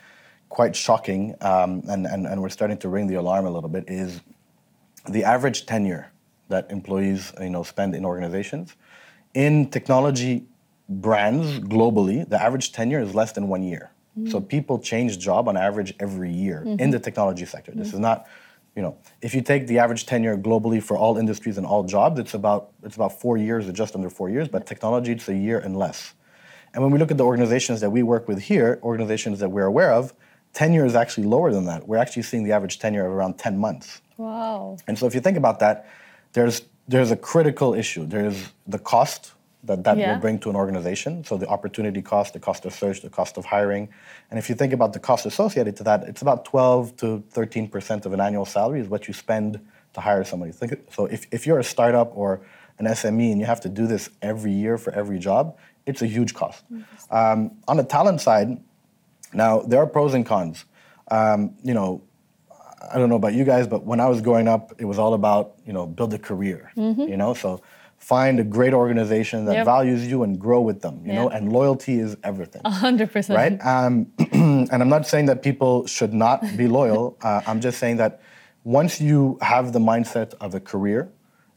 quite 0.50 0.76
shocking 0.76 1.36
um, 1.42 1.82
and, 1.90 2.06
and, 2.06 2.28
and 2.28 2.42
we're 2.42 2.50
starting 2.50 2.78
to 2.78 2.90
ring 2.90 3.08
the 3.08 3.16
alarm 3.16 3.46
a 3.46 3.50
little 3.50 3.70
bit 3.70 3.86
is 3.88 4.22
the 5.10 5.24
average 5.24 5.66
tenure 5.66 6.12
that 6.50 6.70
employees, 6.70 7.34
you 7.42 7.50
know, 7.50 7.64
spend 7.64 7.96
in 7.96 8.06
organizations. 8.06 8.76
In 9.34 9.70
technology 9.70 10.46
brands 10.88 11.60
globally, 11.60 12.28
the 12.28 12.42
average 12.42 12.72
tenure 12.72 13.00
is 13.00 13.16
less 13.16 13.32
than 13.32 13.48
one 13.48 13.64
year. 13.64 13.92
Mm-hmm. 14.18 14.30
So 14.32 14.40
people 14.40 14.80
change 14.80 15.20
job 15.20 15.48
on 15.48 15.58
average 15.58 15.94
every 16.00 16.32
year 16.32 16.64
mm-hmm. 16.66 16.80
in 16.80 16.90
the 16.92 17.00
technology 17.00 17.46
sector. 17.46 17.72
Mm-hmm. 17.72 17.82
This 17.82 17.94
is 17.94 18.00
not 18.00 18.28
you 18.76 18.82
know, 18.82 18.98
if 19.22 19.34
you 19.34 19.42
take 19.42 19.68
the 19.68 19.80
average 19.80 20.06
tenure 20.06 20.38
globally 20.38 20.84
for 20.84 20.98
all 20.98 21.18
industries 21.18 21.58
and 21.58 21.66
all 21.66 21.84
jobs, 21.84 22.20
it's 22.20 22.34
about 22.34 22.72
it's 22.84 22.98
about 22.98 23.20
four 23.20 23.38
years 23.38 23.68
or 23.68 23.72
just 23.72 23.96
under 23.96 24.10
four 24.10 24.30
years. 24.30 24.50
But 24.50 24.68
technology, 24.68 25.14
it's 25.14 25.30
a 25.30 25.34
year 25.34 25.60
and 25.60 25.78
less. 25.78 26.14
And 26.74 26.84
when 26.84 26.92
we 26.92 27.00
look 27.00 27.10
at 27.10 27.18
the 27.18 27.24
organizations 27.24 27.80
that 27.80 27.90
we 27.90 28.04
work 28.04 28.28
with 28.28 28.42
here, 28.42 28.80
organizations 28.84 29.40
that 29.40 29.50
we're 29.50 29.66
aware 29.66 29.94
of, 29.94 30.14
tenure 30.52 30.86
is 30.86 30.94
actually 30.94 31.26
lower 31.26 31.54
than 31.54 31.66
that. 31.68 31.88
We're 31.88 31.98
actually 31.98 32.24
seeing 32.24 32.44
the 32.44 32.52
average 32.52 32.80
tenure 32.80 33.06
of 33.06 33.14
around 33.14 33.38
10 33.38 33.58
months. 33.58 34.02
Wow. 34.18 34.76
And 34.88 35.00
so 35.00 35.08
if 35.08 35.16
you 35.16 35.22
think 35.22 35.38
about 35.38 35.60
that, 35.60 35.88
there's 36.34 36.64
there's 36.88 37.12
a 37.12 37.16
critical 37.16 37.74
issue. 37.74 38.06
There's 38.06 38.52
the 38.68 38.78
cost 38.78 39.35
that 39.66 39.84
that 39.84 39.98
yeah. 39.98 40.14
will 40.14 40.22
bring 40.22 40.40
to 40.40 40.50
an 40.50 40.56
organization. 40.56 41.24
So 41.24 41.38
the 41.38 41.48
opportunity 41.48 42.02
cost, 42.02 42.34
the 42.34 42.40
cost 42.40 42.66
of 42.66 42.74
search, 42.74 43.02
the 43.02 43.10
cost 43.10 43.38
of 43.38 43.46
hiring. 43.46 43.90
And 44.30 44.40
if 44.40 44.50
you 44.50 44.56
think 44.56 44.74
about 44.74 44.94
the 44.94 45.00
cost 45.00 45.26
associated 45.26 45.76
to 45.78 45.84
that, 45.84 46.04
it's 46.04 46.22
about 46.22 46.46
12 46.46 46.98
to 46.98 47.24
13% 47.34 48.06
of 48.06 48.14
an 48.14 48.20
annual 48.20 48.46
salary 48.46 48.80
is 48.80 48.88
what 48.88 49.08
you 49.08 49.14
spend 49.14 49.60
to 49.94 50.02
hire 50.02 50.24
somebody. 50.24 50.52
So 50.92 51.06
if, 51.06 51.28
if 51.32 51.48
you're 51.48 51.60
a 51.60 51.64
startup 51.64 52.16
or 52.16 52.42
an 52.80 52.86
SME 52.86 53.32
and 53.32 53.40
you 53.40 53.46
have 53.46 53.62
to 53.62 53.70
do 53.70 53.88
this 53.88 54.10
every 54.22 54.52
year 54.52 54.78
for 54.78 54.92
every 54.94 55.20
job, 55.20 55.58
it's 55.86 56.02
a 56.02 56.08
huge 56.08 56.34
cost. 56.34 56.64
Um, 57.12 57.52
on 57.68 57.78
the 57.78 57.84
talent 57.84 58.22
side, 58.22 58.60
now 59.34 59.62
there 59.62 59.80
are 59.80 59.88
pros 59.88 60.14
and 60.14 60.26
cons. 60.26 60.66
Um, 61.10 61.56
you 61.64 61.74
know, 61.74 62.04
I 62.92 62.98
don't 62.98 63.10
know 63.10 63.16
about 63.16 63.34
you 63.34 63.44
guys, 63.44 63.68
but 63.68 63.84
when 63.84 64.00
I 64.00 64.08
was 64.08 64.22
growing 64.22 64.48
up, 64.48 64.74
it 64.78 64.86
was 64.86 65.00
all 65.00 65.14
about 65.14 65.56
you 65.66 65.74
know 65.74 65.86
build 65.86 66.14
a 66.14 66.20
career. 66.20 66.72
Mm-hmm. 66.76 67.02
You 67.02 67.18
know, 67.18 67.34
so 67.34 67.62
find 68.06 68.40
a 68.40 68.44
great 68.44 68.72
organization 68.72 69.46
that 69.46 69.56
yep. 69.56 69.66
values 69.66 70.06
you 70.06 70.22
and 70.22 70.40
grow 70.40 70.62
with 70.62 70.80
them 70.82 70.96
you 71.04 71.12
know 71.12 71.28
and 71.30 71.52
loyalty 71.52 71.98
is 72.00 72.16
everything. 72.24 72.62
100% 72.62 73.36
right? 73.36 73.58
Um, 73.66 74.12
and 74.72 74.80
i'm 74.84 74.90
not 74.98 75.08
saying 75.08 75.26
that 75.26 75.42
people 75.42 75.88
should 75.88 76.14
not 76.14 76.40
be 76.56 76.68
loyal. 76.80 77.18
Uh, 77.24 77.42
i'm 77.48 77.60
just 77.60 77.80
saying 77.80 77.98
that 77.98 78.22
once 78.64 79.02
you 79.02 79.40
have 79.42 79.74
the 79.74 79.80
mindset 79.80 80.36
of 80.40 80.54
a 80.54 80.60
career 80.60 81.10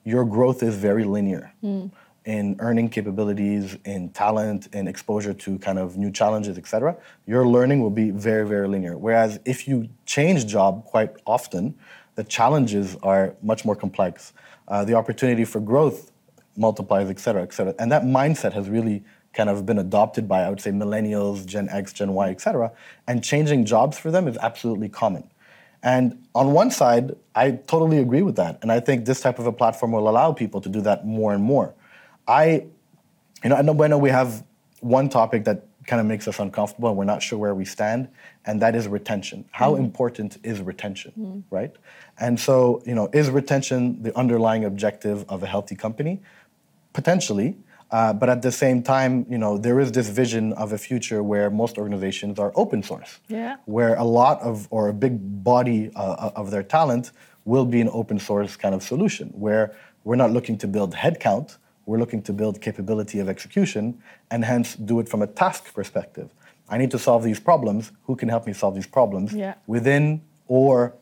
your 0.05 0.25
growth 0.25 0.63
is 0.63 0.75
very 0.75 1.05
linear 1.05 1.53
mm. 1.63 1.91
in 2.25 2.57
earning 2.61 2.89
capabilities 2.89 3.77
in 3.85 4.09
talent 4.09 4.69
in 4.73 4.89
exposure 4.89 5.35
to 5.35 5.59
kind 5.59 5.79
of 5.79 5.99
new 5.99 6.11
challenges 6.11 6.57
etc 6.57 6.97
your 7.27 7.47
learning 7.47 7.83
will 7.83 7.97
be 8.03 8.09
very 8.11 8.47
very 8.47 8.67
linear. 8.75 8.97
Whereas 8.97 9.39
if 9.45 9.69
you 9.69 9.77
change 10.07 10.47
job 10.47 10.87
quite 10.87 11.13
often 11.27 11.75
the 12.19 12.25
challenges 12.25 12.97
are 13.05 13.37
much 13.43 13.65
more 13.65 13.77
complex. 13.77 14.33
Uh, 14.67 14.85
the 14.85 14.95
opportunity 14.95 15.45
for 15.45 15.61
growth 15.61 16.08
multiplies, 16.59 17.09
et 17.09 17.19
cetera, 17.19 17.43
et 17.43 17.53
cetera. 17.53 17.75
And 17.79 17.91
that 17.93 18.03
mindset 18.03 18.53
has 18.53 18.69
really 18.69 19.05
kind 19.33 19.49
of 19.49 19.65
been 19.65 19.79
adopted 19.79 20.27
by, 20.27 20.43
I 20.43 20.51
would 20.51 20.61
say, 20.61 20.71
millennials, 20.71 21.47
Gen 21.47 21.69
X, 21.69 21.93
Gen 21.93 22.13
Y, 22.13 22.31
et 22.31 22.41
cetera. 22.41 22.73
And 23.07 23.23
changing 23.23 23.65
jobs 23.65 23.99
for 23.99 24.11
them 24.11 24.27
is 24.27 24.37
absolutely 24.39 24.89
common. 24.89 25.31
And 25.83 26.27
on 26.35 26.53
one 26.53 26.71
side, 26.71 27.15
I 27.35 27.53
totally 27.53 27.99
agree 27.99 28.23
with 28.23 28.37
that. 28.37 28.59
And 28.63 28.73
I 28.73 28.81
think 28.81 29.05
this 29.05 29.21
type 29.21 29.39
of 29.39 29.47
a 29.47 29.53
platform 29.53 29.93
will 29.93 30.09
allow 30.09 30.33
people 30.33 30.61
to 30.63 30.69
do 30.69 30.81
that 30.81 31.07
more 31.07 31.33
and 31.33 31.43
more. 31.43 31.75
I, 32.27 32.67
you 33.45 33.51
know, 33.51 33.57
at 33.57 33.65
No 33.65 33.75
Bueno, 33.75 33.97
we 33.97 34.11
have 34.11 34.45
one 34.81 35.09
topic 35.09 35.45
that 35.45 35.67
kind 35.87 36.01
of 36.01 36.07
makes 36.07 36.29
us 36.29 36.39
uncomfortable 36.39 36.89
and 36.91 36.99
we're 36.99 37.05
not 37.05 37.23
sure 37.23 37.39
where 37.39 37.55
we 37.55 37.65
stand, 37.65 38.09
and 38.45 38.61
that 38.61 38.75
is 38.75 38.87
retention. 38.87 39.45
How 39.53 39.75
mm 39.75 39.79
important 39.79 40.37
is 40.43 40.61
retention, 40.61 41.13
mm 41.19 41.43
right? 41.51 41.75
And 42.19 42.39
so, 42.39 42.83
you 42.85 42.95
know, 42.95 43.09
is 43.13 43.31
retention 43.31 44.03
the 44.03 44.17
underlying 44.17 44.65
objective 44.65 45.25
of 45.29 45.43
a 45.43 45.47
healthy 45.47 45.77
company? 45.77 46.21
Potentially. 47.01 47.51
Uh, 47.91 48.13
but 48.21 48.29
at 48.29 48.41
the 48.43 48.55
same 48.65 48.79
time, 48.83 49.13
you 49.33 49.39
know, 49.45 49.53
there 49.67 49.79
is 49.85 49.91
this 49.99 50.09
vision 50.23 50.53
of 50.63 50.69
a 50.79 50.81
future 50.89 51.21
where 51.33 51.49
most 51.63 51.75
organizations 51.79 52.35
are 52.39 52.51
open 52.63 52.81
source, 52.83 53.13
yeah. 53.29 53.57
where 53.77 53.95
a 54.07 54.09
lot 54.21 54.37
of 54.51 54.55
or 54.77 54.83
a 54.89 54.97
big 55.05 55.15
body 55.53 55.81
uh, 55.95 56.41
of 56.41 56.47
their 56.51 56.65
talent 56.77 57.05
will 57.53 57.65
be 57.65 57.81
an 57.81 57.91
open 58.01 58.19
source 58.19 58.53
kind 58.65 58.75
of 58.75 58.83
solution, 58.83 59.27
where 59.45 59.65
we're 60.05 60.21
not 60.25 60.31
looking 60.37 60.57
to 60.59 60.67
build 60.77 60.91
headcount, 61.05 61.49
we're 61.87 62.01
looking 62.05 62.23
to 62.29 62.33
build 62.41 62.61
capability 62.69 63.19
of 63.21 63.27
execution, 63.35 63.85
and 64.33 64.45
hence 64.45 64.69
do 64.91 64.95
it 65.01 65.09
from 65.09 65.23
a 65.23 65.29
task 65.43 65.63
perspective. 65.79 66.29
I 66.69 66.77
need 66.77 66.91
to 66.97 66.99
solve 66.99 67.23
these 67.31 67.41
problems. 67.51 67.83
Who 68.07 68.15
can 68.21 68.29
help 68.29 68.45
me 68.47 68.53
solve 68.63 68.75
these 68.75 68.91
problems 68.99 69.33
yeah. 69.33 69.55
within 69.67 70.21
or 70.61 70.95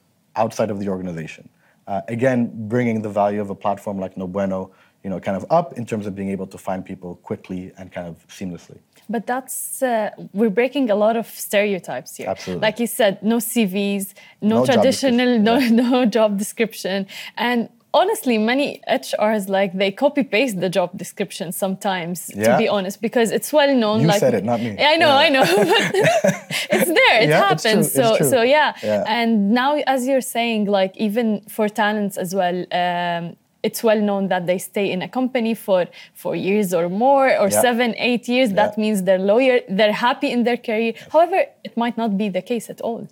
outside 0.43 0.71
of 0.71 0.79
the 0.79 0.89
organization? 0.89 1.49
Uh, 1.87 2.03
again, 2.17 2.41
bringing 2.69 3.03
the 3.03 3.13
value 3.23 3.41
of 3.41 3.49
a 3.51 3.55
platform 3.55 3.97
like 3.99 4.17
No 4.17 4.27
Bueno 4.27 4.71
you 5.07 5.11
know, 5.11 5.21
kind 5.21 5.37
of 5.37 5.47
up 5.51 5.69
in 5.75 5.87
terms 5.87 6.05
of 6.09 6.17
being 6.17 6.31
able 6.31 6.49
to 6.49 6.59
find 6.59 6.85
people 6.85 7.15
quickly 7.31 7.63
and 7.79 7.93
kind 7.93 8.09
of 8.09 8.27
seamlessly. 8.27 8.79
But 9.09 9.25
that's 9.25 9.81
uh, 9.81 10.11
we're 10.33 10.57
breaking 10.61 10.91
a 10.91 10.97
lot 10.97 11.15
of 11.17 11.29
stereotypes 11.29 12.17
here. 12.17 12.29
Absolutely. 12.29 12.63
Like 12.67 12.81
you 12.81 12.89
said, 12.89 13.23
no 13.23 13.37
CVs, 13.37 14.15
no, 14.43 14.57
no 14.59 14.67
traditional, 14.67 15.39
no 15.39 15.59
yeah. 15.59 15.69
no 15.83 16.07
job 16.07 16.39
description, 16.39 17.07
and 17.37 17.69
honestly, 17.95 18.37
many 18.37 18.81
HRs 18.89 19.49
like 19.49 19.73
they 19.79 19.93
copy 19.93 20.25
paste 20.25 20.59
the 20.59 20.69
job 20.79 20.91
description 20.99 21.53
sometimes. 21.53 22.17
Yeah. 22.35 22.49
To 22.49 22.59
be 22.59 22.69
honest, 22.77 23.01
because 23.01 23.31
it's 23.31 23.53
well 23.53 23.73
known. 23.83 24.01
You 24.01 24.09
like, 24.09 24.19
said 24.19 24.35
it, 24.35 24.43
not 24.43 24.59
me. 24.61 24.71
I 24.93 24.97
know, 24.97 25.13
yeah. 25.15 25.27
I 25.27 25.29
know. 25.29 25.45
it's 26.77 26.93
there. 27.01 27.19
It 27.23 27.29
yeah, 27.29 27.49
happens. 27.49 27.93
So 27.93 28.07
so 28.33 28.43
yeah. 28.43 28.75
And 29.07 29.53
now, 29.53 29.77
as 29.95 30.01
you're 30.09 30.29
saying, 30.37 30.65
like 30.65 30.97
even 30.97 31.43
for 31.49 31.69
talents 31.69 32.17
as 32.25 32.35
well. 32.35 32.59
Um, 32.73 33.37
it's 33.67 33.81
well 33.83 34.01
known 34.09 34.25
that 34.33 34.43
they 34.51 34.59
stay 34.59 34.87
in 34.95 35.01
a 35.09 35.11
company 35.19 35.55
for 35.67 35.81
four 36.23 36.37
years 36.49 36.69
or 36.79 36.85
more 37.07 37.29
or 37.43 37.49
yeah. 37.49 37.67
seven 37.67 37.89
eight 38.09 38.25
years. 38.35 38.49
Yeah. 38.51 38.61
that 38.61 38.73
means 38.83 38.97
they're 39.07 39.25
lawyer 39.33 39.57
they're 39.79 39.99
happy 40.09 40.29
in 40.37 40.41
their 40.49 40.61
career. 40.69 40.93
However 41.13 41.39
it 41.69 41.75
might 41.77 41.97
not 42.03 42.11
be 42.23 42.29
the 42.37 42.43
case 42.51 42.67
at 42.75 42.81
all. 42.89 43.03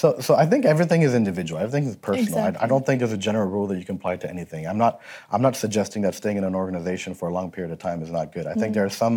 So 0.00 0.06
so 0.26 0.30
i 0.42 0.46
think 0.50 0.62
everything 0.74 1.00
is 1.08 1.12
individual. 1.22 1.56
Everything 1.64 1.86
is 1.90 1.96
personal. 1.96 2.28
Exactly. 2.28 2.60
I, 2.60 2.64
I, 2.64 2.68
don't 2.72 2.84
think 2.86 2.96
there's 3.00 3.18
a 3.20 3.24
general 3.28 3.48
rule 3.54 3.66
that 3.70 3.78
you 3.80 3.86
can 3.90 3.96
apply 4.00 4.14
to 4.22 4.28
anything. 4.36 4.62
I'm 4.70 4.80
not 4.84 4.94
i'm 5.32 5.42
not 5.48 5.54
suggesting 5.64 6.00
that 6.06 6.14
staying 6.22 6.38
in 6.40 6.44
an 6.50 6.56
organization 6.64 7.10
for 7.18 7.26
a 7.32 7.34
long 7.38 7.48
period 7.56 7.70
of 7.76 7.78
time 7.88 7.98
is 8.06 8.10
not 8.18 8.26
good. 8.36 8.46
I 8.46 8.54
mm 8.54 8.58
think 8.58 8.74
there 8.74 8.88
are 8.90 8.98
some 9.06 9.16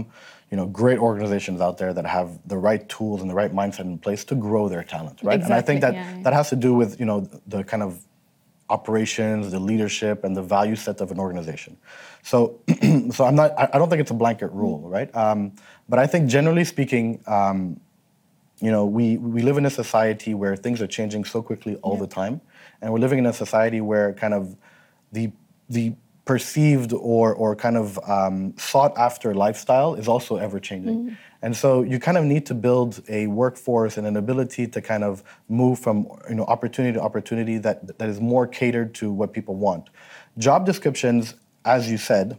you 0.52 0.58
know 0.60 0.68
great 0.82 1.00
organizations 1.00 1.60
out 1.66 1.76
there 1.82 1.94
that 1.98 2.06
have 2.18 2.30
the 2.54 2.60
right 2.68 2.84
tools 2.96 3.18
and 3.22 3.30
the 3.32 3.38
right 3.42 3.54
mindset 3.62 3.86
in 3.94 3.98
place 3.98 4.24
to 4.32 4.36
grow 4.36 4.64
their 4.74 4.86
talent 4.96 5.18
right? 5.24 5.40
Exactly. 5.40 5.46
and 5.46 5.54
i 5.54 5.64
think 5.68 5.80
that 5.86 5.94
yeah, 5.94 6.24
that 6.26 6.34
has 6.40 6.48
to 6.50 6.58
do 6.68 6.72
with 6.82 6.92
you 7.02 7.08
know 7.10 7.18
the 7.54 7.64
kind 7.72 7.84
of 7.88 7.92
operations, 8.72 9.52
the 9.52 9.60
leadership, 9.60 10.24
and 10.24 10.36
the 10.36 10.42
value 10.42 10.76
set 10.76 11.02
of 11.02 11.12
an 11.12 11.20
organization. 11.20 11.78
So, 12.24 12.62
so 13.12 13.26
I'm 13.26 13.36
not. 13.36 13.52
I 13.58 13.78
don't 13.78 13.90
think 13.90 14.02
it's 14.02 14.12
a 14.12 14.20
blanket 14.24 14.52
rule, 14.52 14.80
right? 14.90 15.14
Um, 15.16 15.54
but 15.90 16.00
I 16.00 16.08
think 16.08 16.30
generally 16.30 16.64
speaking, 16.64 17.22
um, 17.28 17.80
you 18.60 18.72
know, 18.72 18.86
we 18.86 19.18
we 19.18 19.42
live 19.42 19.58
in 19.58 19.66
a 19.66 19.70
society 19.70 20.34
where 20.34 20.56
things 20.56 20.82
are 20.82 20.88
changing 20.88 21.26
so 21.26 21.42
quickly 21.42 21.76
all 21.78 21.96
yeah. 21.96 22.02
the 22.02 22.08
time, 22.08 22.42
and 22.82 22.94
we're 22.94 23.00
living 23.00 23.20
in 23.20 23.26
a 23.26 23.34
society 23.34 23.82
where 23.82 24.14
kind 24.14 24.34
of 24.34 24.56
the 25.12 25.32
the 25.70 25.94
perceived 26.26 26.94
or 26.94 27.34
or 27.34 27.56
kind 27.56 27.78
of 27.78 28.00
um, 28.08 28.54
sought 28.58 28.96
after 28.98 29.34
lifestyle 29.34 29.96
is 29.96 30.08
also 30.08 30.38
ever 30.38 30.60
changing. 30.60 30.98
Mm-hmm. 30.98 31.16
And 31.44 31.58
so 31.58 31.82
you 31.82 32.00
kind 32.00 32.18
of 32.18 32.26
need 32.26 32.46
to 32.46 32.54
build 32.54 33.02
a 33.10 33.28
workforce 33.28 33.98
and 33.98 34.06
an 34.06 34.16
ability 34.16 34.68
to 34.68 34.82
kind 34.82 35.04
of 35.04 35.24
move 35.50 35.80
from 35.80 36.08
you 36.30 36.36
know 36.36 36.46
opportunity 36.46 36.94
to 36.94 37.02
opportunity 37.02 37.58
that, 37.60 37.98
that 37.98 38.10
is 38.10 38.20
more 38.20 38.46
catered 38.46 38.94
to 38.96 39.12
what 39.12 39.34
people 39.34 39.56
want. 39.56 39.90
Job 40.38 40.66
descriptions, 40.66 41.34
as 41.66 41.90
you 41.90 41.98
said, 41.98 42.38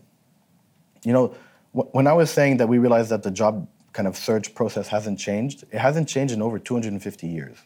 you 1.04 1.12
know, 1.12 1.34
when 1.72 2.06
I 2.06 2.12
was 2.12 2.30
saying 2.30 2.58
that 2.58 2.68
we 2.68 2.78
realized 2.78 3.10
that 3.10 3.22
the 3.22 3.30
job 3.30 3.68
kind 3.92 4.06
of 4.06 4.16
search 4.16 4.54
process 4.54 4.88
hasn't 4.88 5.18
changed, 5.18 5.64
it 5.72 5.78
hasn't 5.78 6.08
changed 6.08 6.32
in 6.32 6.40
over 6.40 6.58
250 6.58 7.26
years. 7.26 7.58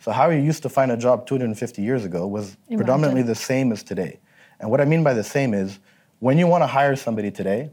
So 0.00 0.12
how 0.12 0.28
you 0.30 0.40
used 0.40 0.62
to 0.64 0.68
find 0.68 0.92
a 0.92 0.96
job 0.96 1.26
250 1.26 1.80
years 1.80 2.04
ago 2.04 2.26
was 2.26 2.56
Imagine. 2.68 2.76
predominantly 2.76 3.22
the 3.22 3.34
same 3.34 3.72
as 3.72 3.82
today. 3.82 4.20
And 4.60 4.70
what 4.70 4.80
I 4.80 4.84
mean 4.84 5.02
by 5.02 5.14
the 5.14 5.24
same 5.24 5.54
is 5.54 5.78
when 6.20 6.38
you 6.38 6.46
want 6.46 6.62
to 6.62 6.66
hire 6.66 6.96
somebody 6.96 7.30
today, 7.30 7.70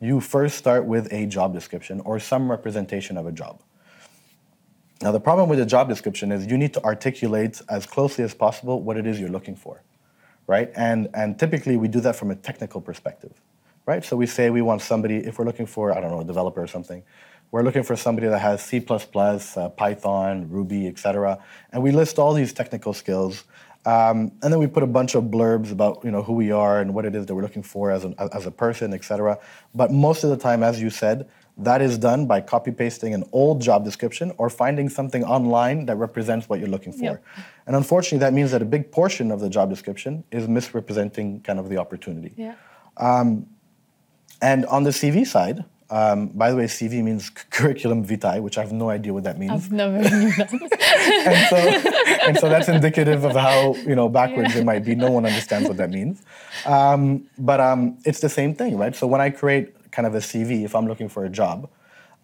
you 0.00 0.20
first 0.20 0.56
start 0.56 0.84
with 0.84 1.12
a 1.12 1.26
job 1.26 1.54
description 1.54 2.00
or 2.00 2.18
some 2.18 2.50
representation 2.50 3.16
of 3.16 3.26
a 3.26 3.32
job. 3.32 3.62
Now, 5.00 5.12
the 5.12 5.20
problem 5.20 5.48
with 5.48 5.60
a 5.60 5.66
job 5.66 5.88
description 5.88 6.30
is 6.30 6.46
you 6.46 6.56
need 6.56 6.74
to 6.74 6.84
articulate 6.84 7.60
as 7.68 7.86
closely 7.86 8.24
as 8.24 8.34
possible 8.34 8.80
what 8.80 8.96
it 8.96 9.06
is 9.06 9.18
you're 9.18 9.30
looking 9.30 9.56
for, 9.56 9.82
right? 10.46 10.70
And, 10.76 11.08
and 11.14 11.38
typically 11.38 11.76
we 11.76 11.88
do 11.88 12.00
that 12.00 12.16
from 12.16 12.30
a 12.30 12.36
technical 12.36 12.80
perspective, 12.80 13.32
right? 13.86 14.04
So 14.04 14.16
we 14.16 14.26
say 14.26 14.50
we 14.50 14.62
want 14.62 14.82
somebody, 14.82 15.16
if 15.16 15.38
we're 15.38 15.44
looking 15.44 15.66
for, 15.66 15.96
I 15.96 16.00
don't 16.00 16.10
know, 16.10 16.20
a 16.20 16.24
developer 16.24 16.62
or 16.62 16.68
something, 16.68 17.02
we're 17.50 17.62
looking 17.62 17.82
for 17.82 17.96
somebody 17.96 18.28
that 18.28 18.38
has 18.38 18.62
C++, 18.62 18.84
uh, 18.88 19.68
Python, 19.70 20.48
Ruby, 20.48 20.86
etc. 20.86 21.38
And 21.70 21.82
we 21.82 21.90
list 21.90 22.18
all 22.18 22.32
these 22.32 22.52
technical 22.52 22.92
skills 22.92 23.44
Um, 23.84 24.30
and 24.42 24.52
then 24.52 24.58
we 24.58 24.68
put 24.68 24.84
a 24.84 24.86
bunch 24.86 25.16
of 25.16 25.24
blurbs 25.24 25.72
about 25.72 26.04
you 26.04 26.10
know 26.10 26.22
who 26.22 26.34
we 26.34 26.52
are 26.52 26.80
and 26.80 26.94
what 26.94 27.04
it 27.04 27.14
is 27.16 27.26
that 27.26 27.34
we're 27.34 27.42
looking 27.42 27.64
for 27.64 27.90
as, 27.90 28.04
an, 28.04 28.14
as 28.18 28.46
a 28.46 28.50
person, 28.50 28.92
etc. 28.94 29.38
But 29.74 29.90
most 29.90 30.22
of 30.24 30.30
the 30.30 30.36
time, 30.36 30.62
as 30.62 30.80
you 30.80 30.88
said, 30.88 31.28
that 31.58 31.82
is 31.82 31.98
done 31.98 32.26
by 32.26 32.40
copy 32.40 32.70
pasting 32.70 33.12
an 33.12 33.24
old 33.32 33.60
job 33.60 33.84
description 33.84 34.32
or 34.38 34.48
finding 34.48 34.88
something 34.88 35.24
online 35.24 35.86
that 35.86 35.96
represents 35.96 36.48
what 36.48 36.60
you're 36.60 36.68
looking 36.68 36.92
for. 36.92 37.04
Yep. 37.04 37.24
And 37.66 37.76
unfortunately, 37.76 38.18
that 38.18 38.32
means 38.32 38.52
that 38.52 38.62
a 38.62 38.64
big 38.64 38.90
portion 38.92 39.30
of 39.30 39.40
the 39.40 39.50
job 39.50 39.68
description 39.68 40.24
is 40.30 40.48
misrepresenting 40.48 41.40
kind 41.40 41.58
of 41.58 41.68
the 41.68 41.76
opportunity. 41.76 42.32
Yeah. 42.36 42.54
And 44.42 44.66
on 44.66 44.84
the 44.84 44.90
CV 44.90 45.26
side, 45.26 45.64
um, 45.92 46.28
by 46.28 46.50
the 46.50 46.56
way, 46.56 46.64
CV 46.64 47.04
means 47.04 47.28
curriculum 47.28 48.02
vitae, 48.02 48.40
which 48.40 48.56
I 48.56 48.62
have 48.62 48.72
no 48.72 48.88
idea 48.88 49.12
what 49.12 49.24
that 49.24 49.38
means. 49.38 49.52
I've 49.52 49.70
never 49.70 49.98
knew 49.98 50.32
that. 50.32 50.50
and 51.26 51.48
so, 51.50 52.26
and 52.26 52.38
so 52.38 52.48
that's 52.48 52.68
indicative 52.70 53.24
of 53.24 53.36
how 53.36 53.74
you 53.74 53.94
know 53.94 54.08
backwards 54.08 54.56
it 54.56 54.64
might 54.64 54.86
be. 54.86 54.94
No 54.94 55.10
one 55.10 55.26
understands 55.26 55.68
what 55.68 55.76
that 55.76 55.90
means, 55.90 56.22
um, 56.64 57.28
but 57.36 57.60
um, 57.60 57.98
it's 58.06 58.20
the 58.20 58.30
same 58.30 58.54
thing, 58.54 58.78
right? 58.78 58.96
So 58.96 59.06
when 59.06 59.20
I 59.20 59.28
create 59.28 59.90
kind 59.90 60.06
of 60.06 60.14
a 60.14 60.20
CV, 60.20 60.64
if 60.64 60.74
I'm 60.74 60.86
looking 60.86 61.10
for 61.10 61.26
a 61.26 61.28
job, 61.28 61.68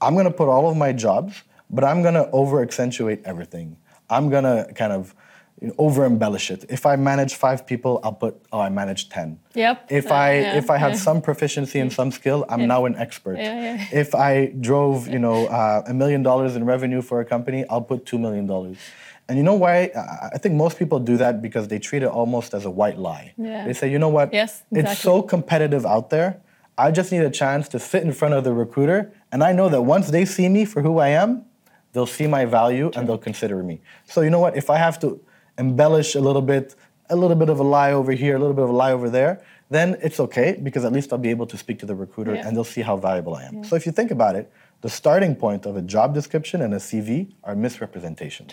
I'm 0.00 0.14
going 0.14 0.24
to 0.24 0.30
put 0.30 0.48
all 0.48 0.70
of 0.70 0.74
my 0.74 0.94
jobs, 0.94 1.42
but 1.68 1.84
I'm 1.84 2.00
going 2.00 2.14
to 2.14 2.30
over 2.30 2.62
accentuate 2.62 3.20
everything. 3.26 3.76
I'm 4.08 4.30
going 4.30 4.44
to 4.44 4.72
kind 4.72 4.94
of 4.94 5.14
you 5.60 5.68
know, 5.68 5.74
over 5.78 6.04
embellish 6.04 6.50
it. 6.50 6.64
If 6.68 6.86
I 6.86 6.96
manage 6.96 7.34
five 7.34 7.66
people, 7.66 8.00
I'll 8.04 8.12
put 8.12 8.34
oh 8.52 8.60
I 8.60 8.68
manage 8.68 9.08
ten. 9.08 9.38
Yep. 9.54 9.86
If 9.90 10.06
Uh, 10.10 10.14
I 10.14 10.32
yeah, 10.40 10.56
if 10.60 10.70
I 10.70 10.76
have 10.78 10.92
yeah. 10.92 10.98
some 10.98 11.20
proficiency 11.20 11.78
in 11.80 11.90
some 11.90 12.10
skill, 12.12 12.44
I'm 12.48 12.66
now 12.66 12.84
an 12.84 12.94
expert. 12.96 13.38
Yeah, 13.38 13.60
yeah. 13.66 13.84
If 14.02 14.14
I 14.14 14.32
drove 14.60 15.08
you 15.08 15.18
know 15.18 15.46
uh, 15.46 15.82
a 15.86 15.94
million 15.94 16.22
dollars 16.22 16.54
in 16.56 16.64
revenue 16.64 17.02
for 17.02 17.20
a 17.20 17.24
company, 17.24 17.64
I'll 17.70 17.82
put 17.92 18.06
two 18.06 18.18
million 18.18 18.46
dollars. 18.46 18.76
And 19.28 19.36
you 19.36 19.44
know 19.44 19.54
why? 19.64 19.90
I- 19.94 20.30
I 20.34 20.38
think 20.38 20.54
most 20.54 20.78
people 20.78 20.98
do 21.00 21.16
that 21.18 21.42
because 21.42 21.68
they 21.68 21.78
treat 21.78 22.02
it 22.02 22.08
almost 22.20 22.54
as 22.54 22.64
a 22.64 22.70
white 22.70 22.98
lie. 22.98 23.32
Yeah. 23.36 23.66
They 23.66 23.74
say, 23.74 23.90
you 23.90 23.98
know 23.98 24.08
what? 24.18 24.32
Yes, 24.32 24.62
It's 24.70 24.98
so 24.98 25.20
competitive 25.22 25.84
out 25.94 26.08
there. 26.10 26.30
I 26.86 26.90
just 26.92 27.10
need 27.12 27.24
a 27.32 27.34
chance 27.42 27.68
to 27.74 27.78
sit 27.78 28.02
in 28.04 28.12
front 28.12 28.34
of 28.34 28.42
the 28.44 28.52
recruiter, 28.64 29.00
and 29.32 29.42
I 29.42 29.52
know 29.52 29.68
that 29.74 29.82
once 29.82 30.06
they 30.16 30.24
see 30.24 30.48
me 30.48 30.64
for 30.64 30.80
who 30.86 30.94
I 30.98 31.08
am, 31.22 31.44
they'll 31.92 32.06
see 32.18 32.26
my 32.28 32.44
value 32.46 32.90
and 32.94 33.08
they'll 33.08 33.18
consider 33.30 33.62
me. 33.70 33.80
So 34.06 34.20
you 34.24 34.30
know 34.30 34.38
what? 34.44 34.56
If 34.56 34.70
I 34.70 34.76
have 34.86 34.96
to 35.00 35.20
embellish 35.58 36.14
a 36.14 36.20
little 36.20 36.42
bit, 36.42 36.74
a 37.10 37.16
little 37.16 37.36
bit 37.36 37.48
of 37.48 37.58
a 37.58 37.62
lie 37.62 37.92
over 37.92 38.12
here, 38.12 38.36
a 38.36 38.38
little 38.38 38.54
bit 38.54 38.64
of 38.64 38.70
a 38.70 38.78
lie 38.84 38.92
over 38.92 39.10
there, 39.10 39.42
then 39.70 39.96
it's 40.02 40.18
okay 40.20 40.58
because 40.62 40.84
at 40.84 40.92
least 40.92 41.12
I'll 41.12 41.18
be 41.18 41.30
able 41.30 41.46
to 41.46 41.58
speak 41.58 41.78
to 41.80 41.86
the 41.86 41.94
recruiter 41.94 42.34
Yeah. 42.34 42.46
and 42.46 42.56
they'll 42.56 42.64
see 42.64 42.82
how 42.82 42.96
valuable 42.96 43.34
I 43.34 43.44
am. 43.44 43.64
So 43.64 43.76
if 43.76 43.84
you 43.86 43.92
think 43.92 44.10
about 44.10 44.34
it, 44.36 44.50
the 44.80 44.88
starting 44.88 45.34
point 45.34 45.66
of 45.66 45.76
a 45.76 45.82
job 45.82 46.14
description 46.14 46.62
and 46.62 46.72
a 46.72 46.78
CV 46.78 47.34
are 47.44 47.54
misrepresentations. 47.56 48.52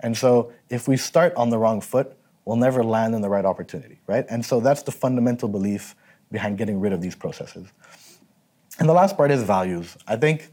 And 0.00 0.16
so 0.16 0.52
if 0.70 0.88
we 0.88 0.96
start 0.96 1.34
on 1.36 1.50
the 1.50 1.58
wrong 1.58 1.80
foot, 1.80 2.16
we'll 2.44 2.56
never 2.56 2.82
land 2.82 3.14
in 3.14 3.20
the 3.20 3.28
right 3.28 3.44
opportunity, 3.44 4.00
right? 4.06 4.24
And 4.30 4.44
so 4.44 4.60
that's 4.60 4.82
the 4.82 4.92
fundamental 4.92 5.48
belief 5.48 5.94
behind 6.32 6.56
getting 6.58 6.80
rid 6.80 6.92
of 6.92 7.00
these 7.00 7.14
processes. 7.14 7.66
And 8.78 8.88
the 8.88 8.92
last 8.94 9.16
part 9.16 9.30
is 9.30 9.42
values. 9.42 9.96
I 10.06 10.16
think, 10.16 10.50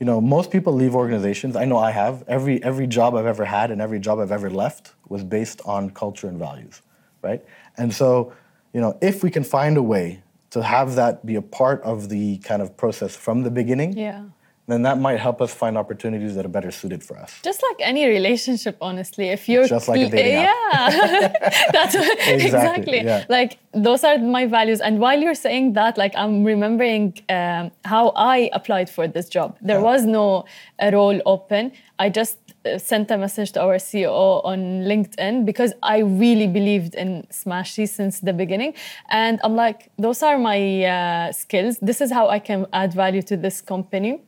you 0.00 0.06
know, 0.06 0.20
most 0.20 0.50
people 0.50 0.72
leave 0.72 0.94
organizations. 0.94 1.56
I 1.56 1.64
know 1.64 1.78
I 1.78 1.90
have. 1.92 2.24
Every 2.28 2.62
every 2.62 2.86
job 2.86 3.14
I've 3.14 3.26
ever 3.26 3.44
had 3.44 3.70
and 3.70 3.80
every 3.80 3.98
job 4.00 4.18
I've 4.18 4.32
ever 4.32 4.50
left 4.50 4.94
was 5.08 5.24
based 5.24 5.60
on 5.64 5.90
culture 5.90 6.28
and 6.28 6.38
values, 6.38 6.82
right? 7.22 7.44
And 7.76 7.92
so, 7.92 8.32
you 8.72 8.80
know, 8.80 8.96
if 9.00 9.22
we 9.22 9.30
can 9.30 9.44
find 9.44 9.76
a 9.76 9.82
way 9.82 10.22
to 10.50 10.62
have 10.62 10.94
that 10.96 11.24
be 11.26 11.34
a 11.36 11.42
part 11.42 11.82
of 11.82 12.08
the 12.08 12.38
kind 12.38 12.62
of 12.62 12.76
process 12.76 13.14
from 13.16 13.42
the 13.42 13.50
beginning, 13.50 13.92
Yeah. 13.96 14.22
then 14.66 14.82
that 14.82 14.98
might 14.98 15.18
help 15.18 15.40
us 15.40 15.52
find 15.54 15.76
opportunities 15.78 16.34
that 16.36 16.44
are 16.44 16.48
better 16.58 16.70
suited 16.70 17.02
for 17.02 17.16
us. 17.18 17.30
Just 17.42 17.62
like 17.62 17.76
any 17.80 18.06
relationship, 18.06 18.76
honestly, 18.80 19.28
if 19.28 19.48
you're 19.48 19.66
Just 19.66 19.88
like 19.88 20.00
a 20.00 20.10
dating 20.10 20.34
app. 20.44 20.92
yeah, 20.92 21.28
that's 21.72 21.94
exactly, 21.94 22.34
Exactly, 22.46 23.00
yeah. 23.04 23.24
like 23.28 23.58
those 23.72 24.04
are 24.04 24.18
my 24.18 24.44
values. 24.46 24.80
And 24.80 24.98
while 25.00 25.18
you're 25.20 25.34
saying 25.34 25.72
that, 25.74 25.96
like 25.98 26.14
I'm 26.16 26.44
remembering 26.44 27.14
um, 27.28 27.70
how 27.84 28.12
I 28.16 28.50
applied 28.52 28.88
for 28.90 29.06
this 29.08 29.28
job. 29.28 29.56
There 29.62 29.80
was 29.80 30.04
no 30.04 30.44
uh, 30.82 30.90
role 30.92 31.20
open. 31.26 31.72
I 31.98 32.08
just 32.10 32.38
sent 32.78 33.10
a 33.10 33.16
message 33.16 33.52
to 33.52 33.62
our 33.62 33.76
CEO 33.76 34.44
on 34.44 34.84
LinkedIn 34.84 35.44
because 35.44 35.72
I 35.82 35.98
really 35.98 36.46
believed 36.46 36.94
in 36.94 37.26
Smashi 37.30 37.88
since 37.88 38.20
the 38.20 38.32
beginning, 38.32 38.74
and 39.08 39.40
I'm 39.42 39.56
like, 39.56 39.90
those 39.98 40.22
are 40.22 40.38
my 40.38 40.84
uh, 40.84 41.32
skills. 41.32 41.78
This 41.80 42.00
is 42.00 42.12
how 42.12 42.28
I 42.28 42.38
can 42.38 42.66
add 42.72 42.92
value 42.92 43.22
to 43.22 43.36
this 43.36 43.60
company 43.60 44.20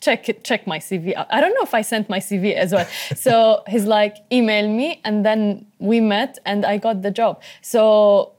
check 0.00 0.28
it, 0.28 0.44
check 0.44 0.66
my 0.66 0.78
CV 0.78 1.14
out. 1.16 1.26
I 1.30 1.40
don't 1.40 1.54
know 1.54 1.62
if 1.62 1.74
I 1.74 1.82
sent 1.82 2.08
my 2.08 2.18
CV 2.18 2.54
as 2.54 2.72
well. 2.72 2.86
So 3.16 3.62
he's 3.66 3.84
like, 3.84 4.16
email 4.32 4.68
me, 4.68 5.00
and 5.04 5.24
then 5.24 5.66
we 5.78 6.00
met, 6.00 6.38
and 6.46 6.64
I 6.64 6.78
got 6.78 7.02
the 7.02 7.10
job. 7.10 7.42
So 7.62 8.32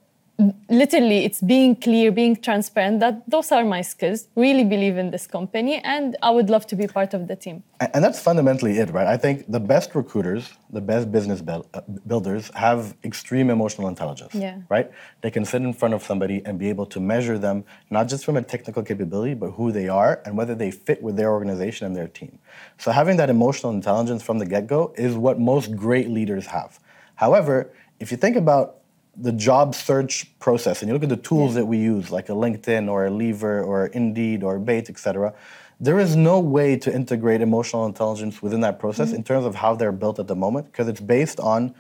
literally, 0.70 1.26
it's 1.26 1.42
being 1.42 1.76
clear, 1.76 2.12
being 2.12 2.36
transparent. 2.36 3.00
That 3.02 3.30
those 3.30 3.52
are 3.52 3.66
my 3.66 3.82
skills. 3.82 4.28
Really 4.36 4.64
believe 4.64 4.98
in 4.98 5.12
this 5.12 5.28
company, 5.28 5.82
and 5.84 6.16
I 6.22 6.30
would 6.30 6.50
love 6.50 6.66
to 6.68 6.76
be 6.76 6.88
part 6.88 7.14
of 7.14 7.28
the 7.28 7.36
team. 7.36 7.64
And 7.94 8.04
that's 8.04 8.20
fundamentally 8.22 8.78
it, 8.78 8.90
right? 8.92 9.08
I 9.08 9.18
think 9.18 9.46
the 9.52 9.60
best 9.60 9.96
recruiters, 9.96 10.50
the 10.70 10.82
best 10.82 11.12
business 11.12 11.42
uh, 11.48 11.82
builders 12.08 12.52
have 12.56 12.96
extreme 13.04 13.50
emotional 13.50 13.88
intelligence, 13.88 14.34
Yeah. 14.36 14.58
right? 14.70 14.90
They 15.22 15.32
can 15.32 15.46
sit 15.46 15.62
in 15.62 15.74
front 15.74 15.94
of 15.94 16.04
somebody 16.04 16.42
and 16.46 16.58
be 16.58 16.70
able 16.70 16.86
to 16.88 17.00
measure 17.00 17.38
them, 17.38 17.64
not 17.90 18.08
just 18.08 18.26
from 18.26 18.38
a 18.38 18.42
technical 18.42 18.84
capability, 18.84 19.34
but 19.34 19.52
who 19.52 19.72
they 19.72 19.88
are 19.90 20.22
and 20.26 20.38
whether 20.38 20.56
they 20.56 20.72
fit 20.72 21.02
with 21.02 21.16
their 21.16 21.32
organization 21.32 21.88
and 21.88 21.96
their 21.96 22.08
team. 22.08 22.40
So 22.78 22.92
having 22.92 23.18
that 23.18 23.30
emotional 23.30 23.74
intelligence 23.74 24.24
from 24.24 24.40
the 24.40 24.46
get-go 24.46 24.94
is 24.98 25.16
what 25.16 25.40
most 25.40 25.76
great 25.76 26.10
leaders 26.10 26.48
have. 26.48 26.80
However, 27.16 27.72
if 28.00 28.12
you 28.12 28.18
think 28.18 28.36
about 28.38 28.79
the 29.22 29.32
job 29.32 29.76
search 29.76 30.28
process 30.40 30.82
and 30.82 30.90
you 30.90 30.94
look 30.94 31.04
at 31.04 31.10
the 31.10 31.18
tools 31.18 31.54
that 31.56 31.66
we 31.66 31.78
use, 31.78 32.12
like 32.12 32.30
a 32.30 32.34
LinkedIn 32.34 32.90
or 32.90 33.06
a 33.06 33.10
Lever 33.10 33.62
or 33.64 33.88
Indeed 33.88 34.44
or 34.44 34.60
Bayt, 34.60 34.90
et 34.90 34.98
cetera, 34.98 35.34
there 35.80 36.00
is 36.00 36.16
no 36.16 36.40
way 36.40 36.76
to 36.78 36.94
integrate 36.94 37.42
emotional 37.42 37.86
intelligence 37.86 38.42
within 38.42 38.62
that 38.62 38.80
process 38.80 39.14
in 39.14 39.24
terms 39.24 39.46
of 39.46 39.56
how 39.56 39.76
they're 39.76 39.92
built 39.92 40.20
at 40.20 40.28
the 40.28 40.36
moment 40.36 40.66
because 40.68 40.88
it's 40.88 41.00
based 41.00 41.40
on 41.40 41.74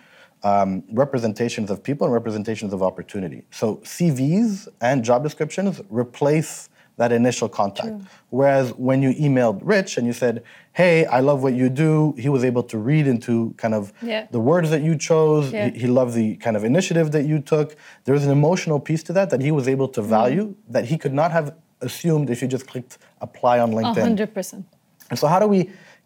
um, 0.43 0.84
representations 0.91 1.69
of 1.69 1.84
people 1.84 2.06
and 2.06 2.13
representations 2.13 2.71
of 2.71 2.82
opportunity. 2.82 3.43
So 3.52 3.78
CVs 3.78 4.67
and 4.80 5.04
job 5.04 5.23
descriptions 5.23 5.82
replace 5.89 6.69
that 6.99 7.13
initial 7.13 7.47
contact. 7.47 7.95
Whereas 8.29 8.65
when 8.88 9.01
you 9.01 9.12
emailed 9.25 9.62
Rich 9.63 9.97
and 9.97 10.05
you 10.05 10.13
said, 10.13 10.43
"Hey, 10.73 11.05
I 11.05 11.21
love 11.21 11.41
what 11.45 11.53
you 11.62 11.69
do," 11.69 12.13
he 12.23 12.29
was 12.35 12.43
able 12.43 12.63
to 12.71 12.77
read 12.77 13.05
into 13.07 13.33
kind 13.63 13.73
of 13.73 13.83
Yeah. 14.01 14.27
the 14.35 14.41
words 14.51 14.69
that 14.73 14.81
you 14.88 14.93
chose. 15.09 15.45
Yeah. 15.51 15.69
He, 15.69 15.79
he 15.83 15.88
loved 15.88 16.13
the 16.13 16.35
kind 16.45 16.55
of 16.57 16.63
initiative 16.65 17.07
that 17.15 17.25
you 17.31 17.39
took. 17.53 17.67
There 18.03 18.15
was 18.19 18.25
an 18.25 18.33
emotional 18.39 18.79
piece 18.88 19.01
to 19.03 19.13
that 19.13 19.29
that 19.29 19.41
he 19.41 19.51
was 19.59 19.65
able 19.75 19.88
to 19.97 20.01
mm-hmm. 20.01 20.17
value 20.19 20.55
that 20.75 20.85
he 20.91 20.97
could 20.97 21.15
not 21.21 21.31
have 21.31 21.47
assumed 21.81 22.29
if 22.29 22.41
you 22.41 22.47
just 22.55 22.67
clicked 22.67 22.97
apply 23.21 23.59
on 23.65 23.71
LinkedIn. 23.71 24.07
hundred 24.12 24.33
percent. 24.33 24.65
And 25.09 25.17
so, 25.17 25.25
how 25.27 25.39
do 25.39 25.47
we 25.47 25.62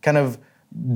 kind 0.08 0.17
of 0.23 0.38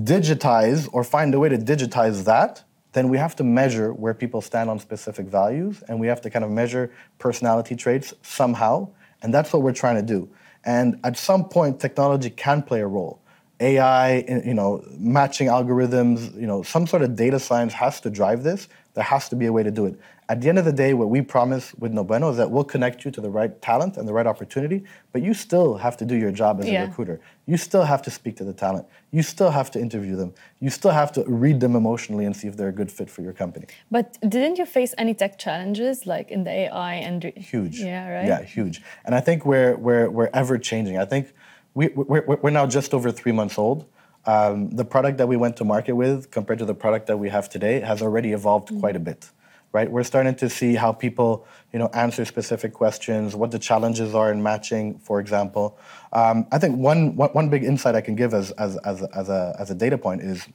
digitize 0.03 0.87
or 0.93 1.03
find 1.03 1.33
a 1.33 1.39
way 1.39 1.49
to 1.49 1.57
digitize 1.57 2.23
that? 2.25 2.63
Then 2.93 3.09
we 3.09 3.17
have 3.17 3.35
to 3.35 3.43
measure 3.43 3.89
where 3.93 4.13
people 4.13 4.41
stand 4.41 4.69
on 4.69 4.77
specific 4.79 5.25
values, 5.39 5.83
and 5.87 5.99
we 5.99 6.07
have 6.07 6.21
to 6.21 6.29
kind 6.29 6.45
of 6.45 6.51
measure 6.51 6.85
personality 7.17 7.75
traits 7.75 8.13
somehow. 8.21 8.75
And 9.21 9.33
that's 9.33 9.51
what 9.53 9.61
we're 9.61 9.73
trying 9.73 9.95
to 9.95 10.01
do. 10.01 10.29
And 10.65 10.99
at 11.03 11.17
some 11.17 11.49
point, 11.49 11.79
technology 11.79 12.29
can 12.29 12.61
play 12.61 12.81
a 12.81 12.87
role. 12.87 13.21
AI, 13.59 14.23
you 14.45 14.53
know, 14.53 14.83
matching 14.97 15.47
algorithms, 15.47 16.33
you 16.39 16.47
know, 16.47 16.61
some 16.63 16.85
sort 16.85 17.01
of 17.01 17.15
data 17.15 17.39
science 17.39 17.73
has 17.73 17.99
to 18.01 18.09
drive 18.09 18.43
this. 18.43 18.67
There 18.93 19.03
has 19.03 19.29
to 19.29 19.35
be 19.35 19.45
a 19.45 19.51
way 19.51 19.63
to 19.63 19.71
do 19.71 19.85
it. 19.85 19.99
At 20.29 20.41
the 20.41 20.49
end 20.49 20.59
of 20.59 20.65
the 20.65 20.73
day, 20.73 20.93
what 20.93 21.09
we 21.09 21.21
promise 21.21 21.73
with 21.75 21.93
No 21.93 22.03
Bueno 22.03 22.29
is 22.29 22.37
that 22.37 22.51
we'll 22.51 22.65
connect 22.65 23.05
you 23.05 23.11
to 23.11 23.21
the 23.21 23.29
right 23.29 23.61
talent 23.61 23.95
and 23.95 24.05
the 24.07 24.11
right 24.11 24.27
opportunity, 24.27 24.83
but 25.13 25.21
you 25.21 25.33
still 25.33 25.77
have 25.77 25.95
to 25.97 26.05
do 26.05 26.15
your 26.15 26.31
job 26.31 26.59
as 26.59 26.67
Yeah. 26.67 26.83
a 26.83 26.87
recruiter. 26.87 27.21
You 27.45 27.55
still 27.55 27.83
have 27.83 28.01
to 28.01 28.11
speak 28.11 28.35
to 28.37 28.43
the 28.43 28.51
talent. 28.51 28.85
You 29.11 29.23
still 29.23 29.51
have 29.51 29.71
to 29.71 29.79
interview 29.79 30.17
them. 30.17 30.33
You 30.59 30.69
still 30.69 30.91
have 30.91 31.13
to 31.13 31.23
read 31.27 31.61
them 31.61 31.75
emotionally 31.77 32.25
and 32.25 32.35
see 32.35 32.47
if 32.49 32.57
they're 32.57 32.67
a 32.67 32.79
good 32.81 32.91
fit 32.91 33.09
for 33.09 33.21
your 33.21 33.31
company. 33.31 33.67
But 33.89 34.17
didn't 34.27 34.57
you 34.57 34.65
face 34.65 34.93
any 34.97 35.13
tech 35.13 35.37
challenges 35.39 36.05
like 36.05 36.29
in 36.29 36.43
the 36.43 36.51
AI 36.51 36.93
and 36.95 37.23
Huge. 37.23 37.79
Yeah, 37.79 38.09
right. 38.09 38.27
Yeah, 38.27 38.41
huge. 38.43 38.81
And 39.05 39.15
I 39.15 39.21
think 39.21 39.45
we're, 39.45 39.77
we're, 39.77 40.09
we're 40.09 40.29
ever 40.33 40.57
changing. 40.57 40.97
I 40.97 41.05
think 41.05 41.33
we, 41.77 41.89
we're, 41.89 42.37
we're 42.41 42.49
now 42.49 42.65
just 42.65 42.91
over 42.95 43.11
three 43.11 43.31
months 43.31 43.57
old. 43.59 43.85
Um, 44.25 44.71
the 44.71 44.83
product 44.83 45.19
that 45.19 45.27
we 45.27 45.37
went 45.37 45.55
to 45.57 45.63
market 45.63 45.93
with 45.93 46.31
compared 46.31 46.57
to 46.59 46.65
the 46.65 46.73
product 46.73 47.05
that 47.05 47.17
we 47.17 47.29
have 47.29 47.49
today 47.49 47.79
has 47.81 48.01
already 48.01 48.33
evolved 48.33 48.71
quite 48.79 48.95
a 48.95 48.99
bit. 48.99 49.29
Right, 49.73 49.91
we're 49.91 50.03
starting 50.03 50.33
to 50.35 50.49
see 50.49 50.73
how 50.75 50.91
people, 50.91 51.45
you 51.71 51.77
know, 51.77 51.89
answer 51.93 52.25
specific 52.25 52.73
questions, 52.73 53.35
what 53.35 53.51
the 53.51 53.59
challenges 53.59 54.15
are 54.15 54.31
in 54.31 54.41
matching, 54.41 54.97
for 54.99 55.19
example. 55.19 55.77
Um, 56.13 56.47
I 56.51 56.57
think 56.57 56.77
one, 56.77 57.15
one 57.15 57.29
one 57.31 57.49
big 57.49 57.63
insight 57.63 57.93
I 57.93 58.01
can 58.01 58.15
give 58.15 58.33
as 58.33 58.51
as 58.51 58.77
as 58.77 59.01
a, 59.01 59.09
as 59.13 59.29
a 59.29 59.55
as 59.59 59.69
a 59.69 59.75
data 59.75 59.97
point 59.97 60.21
is 60.21 60.47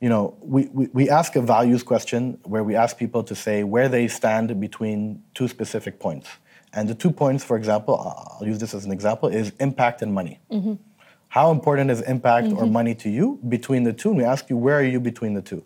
you 0.00 0.08
know, 0.08 0.36
we, 0.40 0.68
we, 0.72 0.86
we 0.92 1.10
ask 1.10 1.34
a 1.34 1.40
values 1.40 1.82
question 1.82 2.38
where 2.44 2.62
we 2.62 2.76
ask 2.76 2.96
people 2.96 3.24
to 3.24 3.34
say 3.34 3.64
where 3.64 3.88
they 3.88 4.06
stand 4.06 4.60
between 4.60 5.22
two 5.34 5.48
specific 5.48 5.98
points. 5.98 6.28
And 6.72 6.88
the 6.88 6.94
two 6.94 7.10
points, 7.10 7.44
for 7.44 7.56
example, 7.56 7.96
I'll 7.96 8.46
use 8.46 8.58
this 8.58 8.74
as 8.74 8.84
an 8.84 8.92
example, 8.92 9.28
is 9.28 9.52
impact 9.60 10.02
and 10.02 10.12
money. 10.12 10.40
Mm-hmm. 10.50 10.74
How 11.28 11.50
important 11.50 11.90
is 11.90 12.00
impact 12.02 12.48
or 12.48 12.64
mm-hmm. 12.64 12.72
money 12.72 12.94
to 12.96 13.10
you 13.10 13.38
between 13.48 13.84
the 13.84 13.92
two? 13.92 14.10
And 14.10 14.18
we 14.18 14.24
ask 14.24 14.48
you, 14.50 14.56
where 14.56 14.78
are 14.78 14.84
you 14.84 15.00
between 15.00 15.34
the 15.34 15.42
two? 15.42 15.64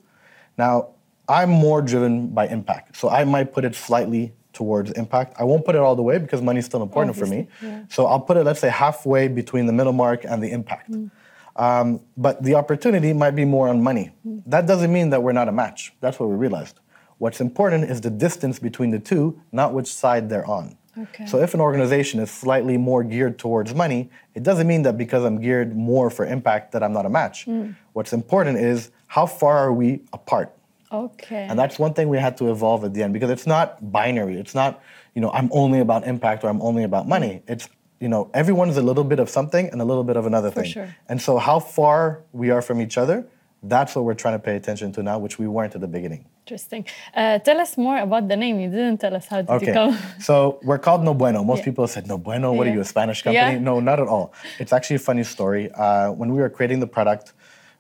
Now, 0.59 0.89
I'm 1.29 1.51
more 1.51 1.83
driven 1.83 2.29
by 2.29 2.47
impact. 2.49 2.97
So 2.97 3.09
I 3.09 3.25
might 3.25 3.53
put 3.53 3.65
it 3.65 3.75
slightly 3.75 4.33
towards 4.53 4.91
impact. 4.93 5.35
I 5.39 5.45
won't 5.45 5.65
put 5.65 5.75
it 5.75 5.81
all 5.81 5.97
the 5.97 6.03
way 6.03 6.19
because 6.19 6.43
money 6.43 6.59
is 6.59 6.67
still 6.67 6.83
important 6.83 7.17
for 7.17 7.27
me. 7.27 7.49
So 7.89 8.07
I'll 8.07 8.21
put 8.21 8.37
it, 8.37 8.45
let's 8.45 8.61
say, 8.61 8.69
halfway 8.69 9.29
between 9.29 9.67
the 9.67 9.73
middle 9.73 9.93
mark 9.93 10.25
and 10.25 10.43
the 10.43 10.51
impact. 10.51 10.91
Mm. 10.91 11.11
Um, 11.57 12.01
but 12.17 12.43
the 12.43 12.55
opportunity 12.55 13.13
might 13.13 13.33
be 13.33 13.45
more 13.45 13.69
on 13.69 13.83
money. 13.83 14.11
Mm. 14.27 14.43
That 14.47 14.67
doesn't 14.67 14.93
mean 14.93 15.11
that 15.11 15.23
we're 15.23 15.33
not 15.33 15.49
a 15.49 15.53
match. 15.53 15.93
That's 16.01 16.19
what 16.19 16.29
we 16.29 16.37
realized. 16.37 16.81
What's 17.19 17.41
important 17.41 17.85
is 17.85 18.01
the 18.01 18.11
distance 18.11 18.59
between 18.59 18.91
the 18.91 18.99
two, 18.99 19.41
not 19.53 19.73
which 19.73 19.93
side 19.93 20.29
they're 20.29 20.47
on. 20.47 20.77
Okay. 20.99 21.27
So 21.27 21.39
if 21.39 21.55
an 21.55 21.61
organization 21.61 22.21
is 22.21 22.31
slightly 22.31 22.77
more 22.77 23.03
geared 23.03 23.39
towards 23.39 23.75
money, 23.75 24.11
it 24.35 24.43
doesn't 24.43 24.67
mean 24.67 24.83
that 24.83 24.99
because 24.99 25.25
I'm 25.25 25.41
geared 25.41 25.75
more 25.75 26.11
for 26.11 26.27
impact 26.27 26.73
that 26.73 26.83
I'm 26.83 26.93
not 26.93 27.07
a 27.07 27.09
match. 27.09 27.47
Mm. 27.47 27.75
What's 27.95 28.13
important 28.13 28.59
is 28.59 28.91
how 29.07 29.27
far 29.27 29.57
are 29.59 29.73
we 29.73 30.03
apart? 30.13 30.55
Okay. 30.91 31.47
And 31.49 31.59
that's 31.59 31.79
one 31.79 31.95
thing 31.95 32.09
we 32.11 32.19
had 32.19 32.37
to 32.39 32.51
evolve 32.51 32.85
at 32.85 32.93
the 32.93 33.03
end 33.03 33.15
because 33.15 33.31
it's 33.31 33.47
not 33.47 33.91
binary. 33.91 34.37
It's 34.37 34.55
not, 34.55 34.83
you 35.15 35.23
know, 35.23 35.31
I'm 35.31 35.49
only 35.53 35.81
about 35.81 36.07
impact 36.07 36.45
or 36.45 36.49
I'm 36.49 36.61
only 36.61 36.83
about 36.83 37.09
money. 37.09 37.43
Mm. 37.47 37.53
It's, 37.53 37.69
you 37.99 38.09
know, 38.09 38.31
everyone's 38.35 38.77
a 38.77 38.83
little 38.83 39.05
bit 39.05 39.19
of 39.19 39.31
something 39.31 39.71
and 39.71 39.81
a 39.81 39.85
little 39.85 40.05
bit 40.05 40.17
of 40.17 40.27
another 40.27 40.51
For 40.51 40.63
thing. 40.63 40.73
sure. 40.73 40.97
And 41.09 41.23
so 41.23 41.39
how 41.39 41.59
far 41.59 42.23
we 42.33 42.51
are 42.51 42.61
from 42.61 42.83
each 42.83 42.99
other, 42.99 43.27
that's 43.63 43.95
what 43.95 44.05
we're 44.05 44.15
trying 44.15 44.35
to 44.35 44.41
pay 44.41 44.57
attention 44.57 44.93
to 44.93 45.03
now, 45.03 45.19
which 45.19 45.39
we 45.39 45.47
weren't 45.47 45.75
at 45.75 45.81
the 45.81 45.89
beginning. 45.89 46.27
Interesting. 46.47 46.85
Uh, 47.15 47.39
tell 47.39 47.61
us 47.61 47.79
more 47.79 47.99
about 47.99 48.27
the 48.27 48.37
name. 48.37 48.59
You 48.59 48.69
didn't 48.69 48.99
tell 48.99 49.15
us 49.15 49.27
how 49.29 49.43
did 49.43 49.49
you 49.51 49.57
Okay. 49.57 49.73
come. 49.73 49.97
so 50.21 50.59
we're 50.65 50.79
called 50.79 51.05
No 51.05 51.15
Bueno. 51.15 51.45
Most 51.45 51.59
Yeah. 51.59 51.65
people 51.67 51.87
said, 51.87 52.09
No 52.09 52.19
Bueno, 52.19 52.53
what 52.53 52.67
are 52.67 52.71
you, 52.73 52.81
a 52.81 52.85
Spanish 52.85 53.23
company? 53.23 53.53
Yeah. 53.55 53.59
No, 53.59 53.79
not 53.79 54.01
at 54.01 54.09
all. 54.09 54.33
It's 54.59 54.73
actually 54.73 54.97
a 54.97 55.05
funny 55.11 55.23
story. 55.23 55.71
Uh, 55.73 56.11
when 56.11 56.33
we 56.35 56.41
were 56.41 56.51
creating 56.51 56.81
the 56.81 56.89
product, 56.89 57.33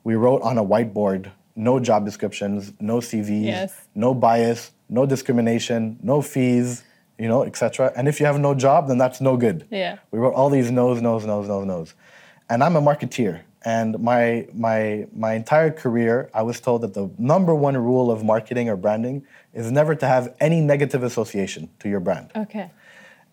we 0.04 0.14
wrote 0.14 0.42
on 0.42 0.58
a 0.58 0.64
whiteboard 0.64 1.32
no 1.56 1.80
job 1.80 2.04
descriptions, 2.04 2.72
no 2.80 2.98
CVs, 3.00 3.44
Yes. 3.44 3.74
no 3.96 4.14
bias, 4.14 4.70
no 4.88 5.06
discrimination, 5.06 5.98
no 6.02 6.22
fees, 6.22 6.84
you 7.18 7.28
know, 7.28 7.42
etc. 7.44 7.92
And 7.96 8.06
if 8.08 8.20
you 8.20 8.26
have 8.26 8.38
no 8.38 8.54
job, 8.54 8.86
then 8.88 8.96
that's 8.96 9.20
no 9.20 9.36
good. 9.36 9.66
Yeah. 9.70 9.96
We 10.12 10.18
wrote 10.20 10.34
all 10.34 10.50
these 10.50 10.70
no's, 10.70 11.02
no's, 11.02 11.26
no's, 11.26 11.48
no's, 11.48 11.66
no's. 11.66 11.94
And 12.48 12.62
I'm 12.64 12.76
a 12.76 12.80
marketeer. 12.80 13.40
And 13.64 13.98
my, 14.00 14.48
my, 14.52 15.06
my 15.14 15.34
entire 15.34 15.70
career, 15.70 16.30
I 16.34 16.42
was 16.42 16.60
told 16.60 16.82
that 16.82 16.94
the 16.94 17.10
number 17.16 17.54
one 17.54 17.76
rule 17.76 18.10
of 18.10 18.24
marketing 18.24 18.68
or 18.68 18.76
branding 18.76 19.24
is 19.54 19.70
never 19.70 19.94
to 19.94 20.06
have 20.06 20.34
any 20.40 20.60
negative 20.60 21.02
association 21.02 21.70
to 21.78 21.88
your 21.88 22.00
brand. 22.00 22.32
Okay. 22.34 22.70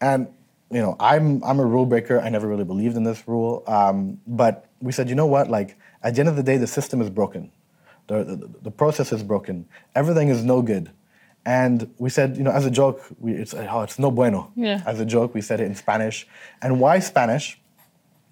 And 0.02 0.28
you 0.72 0.80
know, 0.80 0.96
I'm 1.00 1.44
I'm 1.44 1.60
a 1.60 1.66
rule 1.66 1.86
breaker. 1.86 2.20
I 2.20 2.30
never 2.30 2.48
really 2.48 2.64
believed 2.64 2.96
in 2.96 3.04
this 3.04 3.28
rule. 3.28 3.64
Um, 3.68 4.20
but 4.28 4.66
we 4.82 4.92
said, 4.92 5.10
you 5.10 5.16
know 5.16 5.26
what? 5.26 5.50
Like 5.50 5.78
at 6.04 6.16
the 6.16 6.20
end 6.20 6.30
of 6.30 6.36
the 6.36 6.44
day, 6.44 6.58
the 6.58 6.68
system 6.68 7.02
is 7.02 7.10
broken. 7.10 7.52
The, 8.08 8.24
the, 8.24 8.50
the 8.64 8.72
process 8.72 9.12
is 9.12 9.24
broken. 9.24 9.68
Everything 9.96 10.30
is 10.30 10.44
no 10.44 10.62
good. 10.62 10.92
And 11.46 11.94
we 11.98 12.10
said, 12.10 12.38
you 12.38 12.44
know, 12.44 12.52
as 12.52 12.66
a 12.66 12.72
joke, 12.72 13.04
we, 13.20 13.34
it's 13.34 13.54
oh, 13.54 13.82
it's 13.82 13.98
no 13.98 14.12
bueno. 14.12 14.52
Yeah. 14.56 14.84
As 14.86 15.00
a 15.00 15.06
joke, 15.06 15.34
we 15.34 15.42
said 15.42 15.60
it 15.60 15.66
in 15.66 15.76
Spanish. 15.76 16.28
And 16.62 16.80
why 16.80 17.00
Spanish? 17.00 17.59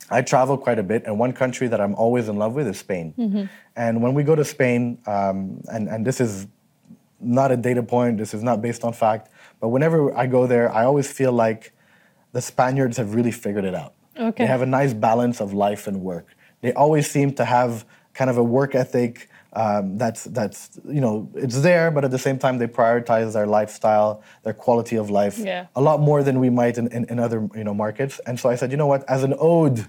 I 0.09 0.21
travel 0.21 0.57
quite 0.57 0.79
a 0.79 0.83
bit, 0.83 1.03
and 1.05 1.19
one 1.19 1.33
country 1.33 1.67
that 1.67 1.81
I'm 1.81 1.93
always 1.95 2.29
in 2.29 2.37
love 2.37 2.53
with 2.53 2.67
is 2.67 2.79
Spain. 2.79 3.49
And 3.75 4.01
when 4.01 4.13
we 4.13 4.23
go 4.23 4.35
to 4.35 4.45
Spain, 4.45 4.99
um, 5.05 5.61
and, 5.71 5.87
and 5.89 6.05
this 6.05 6.21
is 6.21 6.47
not 7.19 7.51
a 7.51 7.57
data 7.57 7.83
point, 7.83 8.17
this 8.17 8.33
is 8.33 8.41
not 8.43 8.61
based 8.61 8.83
on 8.83 8.93
fact, 8.93 9.29
but 9.59 9.69
whenever 9.69 10.15
I 10.15 10.27
go 10.27 10.47
there, 10.47 10.71
I 10.71 10.85
always 10.85 11.11
feel 11.11 11.31
like 11.33 11.73
the 12.31 12.41
Spaniards 12.41 12.97
have 12.97 13.15
really 13.15 13.31
figured 13.31 13.65
it 13.65 13.75
out. 13.75 13.93
Okay. 14.17 14.43
They 14.43 14.47
have 14.47 14.61
a 14.61 14.65
nice 14.65 14.93
balance 14.93 15.41
of 15.41 15.53
life 15.53 15.87
and 15.87 16.01
work. 16.01 16.35
They 16.61 16.73
always 16.73 17.09
seem 17.09 17.33
to 17.33 17.45
have 17.45 17.85
kind 18.13 18.29
of 18.29 18.37
a 18.37 18.43
work 18.43 18.75
ethic 18.75 19.29
um, 19.53 19.97
that's, 19.97 20.25
that's, 20.25 20.79
you 20.87 21.01
know, 21.01 21.29
it's 21.33 21.61
there, 21.61 21.89
but 21.89 22.03
at 22.05 22.11
the 22.11 22.19
same 22.19 22.37
time, 22.37 22.59
they 22.59 22.67
prioritize 22.67 23.33
their 23.33 23.47
lifestyle, 23.47 24.21
their 24.43 24.53
quality 24.53 24.97
of 24.97 25.09
life 25.09 25.37
Yeah. 25.39 25.67
a 25.75 25.81
lot 25.81 25.99
more 25.99 26.21
than 26.21 26.39
we 26.39 26.49
might 26.49 26.77
in, 26.77 26.87
in, 26.91 27.05
in 27.05 27.19
other, 27.19 27.49
you 27.55 27.63
know, 27.63 27.73
markets. 27.73 28.19
And 28.27 28.39
so 28.39 28.49
I 28.49 28.55
said, 28.55 28.69
you 28.71 28.77
know 28.77 28.87
what, 28.87 29.03
as 29.09 29.23
an 29.23 29.33
ode 29.39 29.87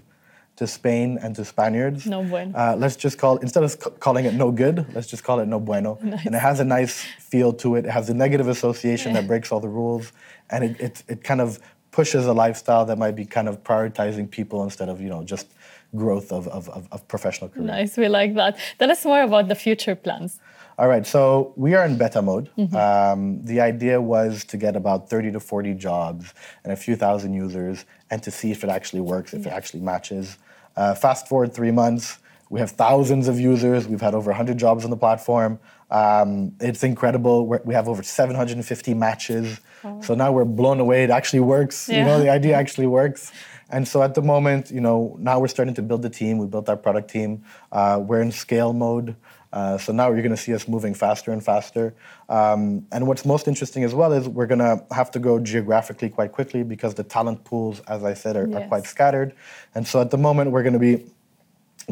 to 0.59 0.67
Spain 0.67 1.19
and 1.23 1.35
to 1.37 1.45
Spaniards, 1.45 2.05
No 2.07 2.23
bueno. 2.23 2.53
uh, 2.57 2.75
let's 2.77 2.97
just 2.97 3.17
call 3.19 3.37
instead 3.39 3.63
of 3.63 3.71
c- 3.71 3.91
calling 4.01 4.25
it 4.27 4.35
no 4.35 4.51
good, 4.51 4.77
let's 4.95 5.07
just 5.07 5.23
call 5.25 5.39
it 5.41 5.47
no 5.47 5.59
bueno. 5.61 5.99
Nice. 6.03 6.27
And 6.27 6.35
it 6.35 6.41
has 6.41 6.59
a 6.61 6.65
nice 6.65 6.95
feel 7.31 7.53
to 7.63 7.77
it. 7.77 7.85
It 7.87 7.91
has 7.99 8.11
a 8.11 8.15
negative 8.15 8.49
association 8.49 9.13
that 9.15 9.27
breaks 9.27 9.53
all 9.53 9.61
the 9.61 9.69
rules, 9.81 10.13
and 10.51 10.65
it, 10.65 10.81
it 10.81 10.95
it 11.13 11.19
kind 11.25 11.41
of 11.41 11.59
pushes 11.91 12.27
a 12.27 12.33
lifestyle 12.45 12.85
that 12.87 12.99
might 12.99 13.17
be 13.23 13.25
kind 13.37 13.49
of 13.49 13.55
prioritizing 13.63 14.27
people 14.39 14.59
instead 14.69 14.89
of 14.89 15.01
you 15.01 15.09
know 15.09 15.23
just 15.25 15.47
growth 15.95 16.33
of 16.33 16.49
of, 16.49 16.69
of, 16.77 16.83
of 16.93 17.01
professional 17.15 17.49
career. 17.51 17.67
Nice. 17.67 17.97
We 17.97 18.09
like 18.09 18.35
that. 18.35 18.57
Tell 18.79 18.91
us 18.91 19.05
more 19.05 19.23
about 19.23 19.47
the 19.49 19.55
future 19.55 19.95
plans. 19.97 20.41
All 20.81 20.87
right, 20.95 21.05
so 21.07 21.53
we 21.57 21.75
are 21.75 21.85
in 21.91 21.97
beta 21.99 22.23
mode. 22.23 22.47
Um, 22.75 23.45
the 23.45 23.61
idea 23.61 24.01
was 24.01 24.45
to 24.45 24.57
get 24.57 24.77
about 24.77 25.11
30 25.11 25.33
to 25.33 25.41
40 25.41 25.75
jobs 25.75 26.33
and 26.63 26.73
a 26.73 26.77
few 26.77 26.95
thousand 26.95 27.33
users 27.35 27.85
and 28.11 28.23
to 28.23 28.31
see 28.31 28.53
if 28.53 28.63
it 28.63 28.71
actually 28.71 29.01
works, 29.03 29.35
if 29.35 29.45
it 29.47 29.53
actually 29.53 29.81
matches. 29.83 30.39
Uh, 30.79 30.95
fast 30.95 31.27
forward 31.27 31.53
three 31.53 31.73
months, 31.73 32.19
we 32.51 32.61
have 32.61 32.71
thousands 32.71 33.27
of 33.27 33.39
users. 33.41 33.89
We've 33.89 34.01
had 34.01 34.15
over 34.15 34.31
100 34.31 34.57
jobs 34.57 34.85
on 34.85 34.91
the 34.91 34.97
platform. 34.97 35.59
Um, 35.91 36.53
it's 36.61 36.85
incredible. 36.85 37.47
We're, 37.49 37.61
we 37.65 37.75
have 37.75 37.89
over 37.89 38.03
750 38.05 38.95
matches. 38.95 39.61
So 40.03 40.15
now 40.15 40.31
we're 40.33 40.45
blown 40.45 40.79
away. 40.81 41.03
It 41.03 41.11
actually 41.11 41.41
works. 41.41 41.89
You 41.89 42.05
know, 42.05 42.21
the 42.21 42.31
idea 42.31 42.55
actually 42.55 42.87
works. 42.87 43.33
And 43.71 43.87
so 43.87 44.03
at 44.03 44.15
the 44.15 44.23
moment, 44.23 44.71
you 44.71 44.81
know, 44.81 45.17
now 45.19 45.41
we're 45.41 45.49
starting 45.49 45.75
to 45.75 45.83
build 45.83 46.03
the 46.03 46.11
team. 46.11 46.39
We 46.39 46.47
built 46.47 46.69
our 46.69 46.77
product 46.77 47.11
team. 47.11 47.45
Uh, 47.73 48.01
we're 48.03 48.21
in 48.21 48.33
scale 48.33 48.73
mode. 48.73 49.17
Uh, 49.53 49.79
so 49.79 49.93
now 49.93 50.09
you're 50.09 50.23
going 50.23 50.31
to 50.31 50.37
see 50.37 50.55
us 50.55 50.69
moving 50.69 50.95
faster 50.95 51.33
and 51.33 51.45
faster. 51.45 51.95
Um, 52.29 52.87
and 52.93 53.07
what's 53.07 53.25
most 53.25 53.49
interesting 53.49 53.85
as 53.85 53.95
well 53.95 54.13
is 54.13 54.29
we're 54.29 54.47
going 54.47 54.59
to 54.59 54.85
have 54.91 55.11
to 55.13 55.19
go 55.19 55.39
geographically 55.39 56.11
quite 56.11 56.33
quickly 56.33 56.63
because 56.63 56.95
the 56.95 57.05
talent 57.05 57.45
pools, 57.45 57.81
as 57.89 58.05
I 58.05 58.15
said, 58.15 58.37
are, 58.37 58.55
are 58.57 58.67
quite 58.69 58.85
scattered. 58.85 59.35
And 59.75 59.87
so 59.87 60.01
at 60.01 60.11
the 60.11 60.19
moment, 60.19 60.51
we're 60.51 60.63
going 60.63 60.75
to 60.75 60.79
be 60.79 61.07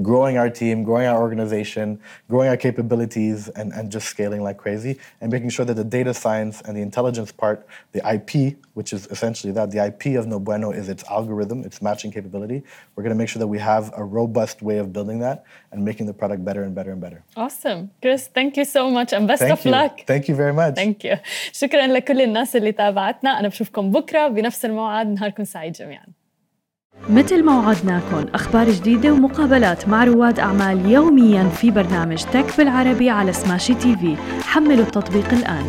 growing 0.02 0.38
our 0.38 0.50
team, 0.50 0.84
growing 0.84 1.06
our 1.06 1.20
organization, 1.20 2.00
growing 2.30 2.48
our 2.48 2.58
capabilities, 2.58 3.50
and, 3.50 3.74
and 3.74 3.92
just 3.92 4.08
scaling 4.08 4.42
like 4.42 4.58
crazy, 4.58 4.98
and 5.20 5.32
making 5.32 5.50
sure 5.50 5.66
that 5.66 5.74
the 5.74 5.84
data 5.84 6.14
science 6.14 6.62
and 6.62 6.78
the 6.78 6.82
intelligence 6.82 7.32
part, 7.32 7.68
the 7.92 8.02
IP, 8.16 8.58
which 8.74 8.94
is 8.94 9.08
essentially 9.08 9.52
that, 9.52 9.72
the 9.72 9.86
IP 9.86 10.18
of 10.18 10.28
No 10.28 10.40
Bueno 10.40 10.72
is 10.72 10.88
its 10.88 11.04
algorithm, 11.10 11.64
its 11.64 11.82
matching 11.82 12.12
capability. 12.12 12.64
We're 12.96 13.04
going 13.04 13.16
to 13.16 13.18
make 13.18 13.30
sure 13.30 13.40
that 13.40 13.48
we 13.48 13.60
have 13.60 13.92
a 13.96 14.04
robust 14.04 14.62
way 14.62 14.78
of 14.78 14.94
building 14.94 15.20
that 15.20 15.44
and 15.72 15.84
making 15.84 16.06
the 16.06 16.14
product 16.14 16.46
better 16.46 16.64
and 16.64 16.74
better 16.74 16.92
and 16.92 17.02
better. 17.02 17.24
Awesome. 17.36 17.92
Chris, 18.02 18.28
thank 18.28 18.56
you 18.58 18.66
so 18.66 18.90
much 18.90 19.12
and 19.14 19.28
best 19.28 19.42
Thank 19.42 19.60
of 19.60 19.66
you. 19.66 19.72
luck. 19.72 20.02
Thank 20.08 20.28
you 20.30 20.36
very 20.36 20.54
much. 20.54 20.76
ثانك 20.76 21.06
يو 21.06 21.18
شكرا 21.52 21.88
لكل 21.88 22.22
الناس 22.22 22.56
اللي 22.56 22.72
تابعتنا 22.72 23.40
انا 23.40 23.48
بشوفكم 23.48 23.92
بكره 23.92 24.28
بنفس 24.28 24.66
الموعد 24.66 25.08
نهاركم 25.08 25.44
سعيد 25.44 25.74
جميعا 25.74 26.06
مثل 27.11 27.45
ما 27.45 27.59
وعدناكم 27.59 28.25
أخبار 28.35 28.71
جديدة 28.71 29.13
ومقابلات 29.13 29.89
مع 29.89 30.05
رواد 30.05 30.41
أعمال 30.41 30.91
يومياً 30.91 31.49
في 31.49 31.71
برنامج 31.71 32.23
تك 32.33 32.47
بالعربي 32.59 33.11
على 33.11 33.33
سماشي 33.33 33.75
تي 33.75 33.97
في. 33.97 34.17
حملوا 34.43 34.85
التطبيق 34.85 35.33
الآن. 35.33 35.65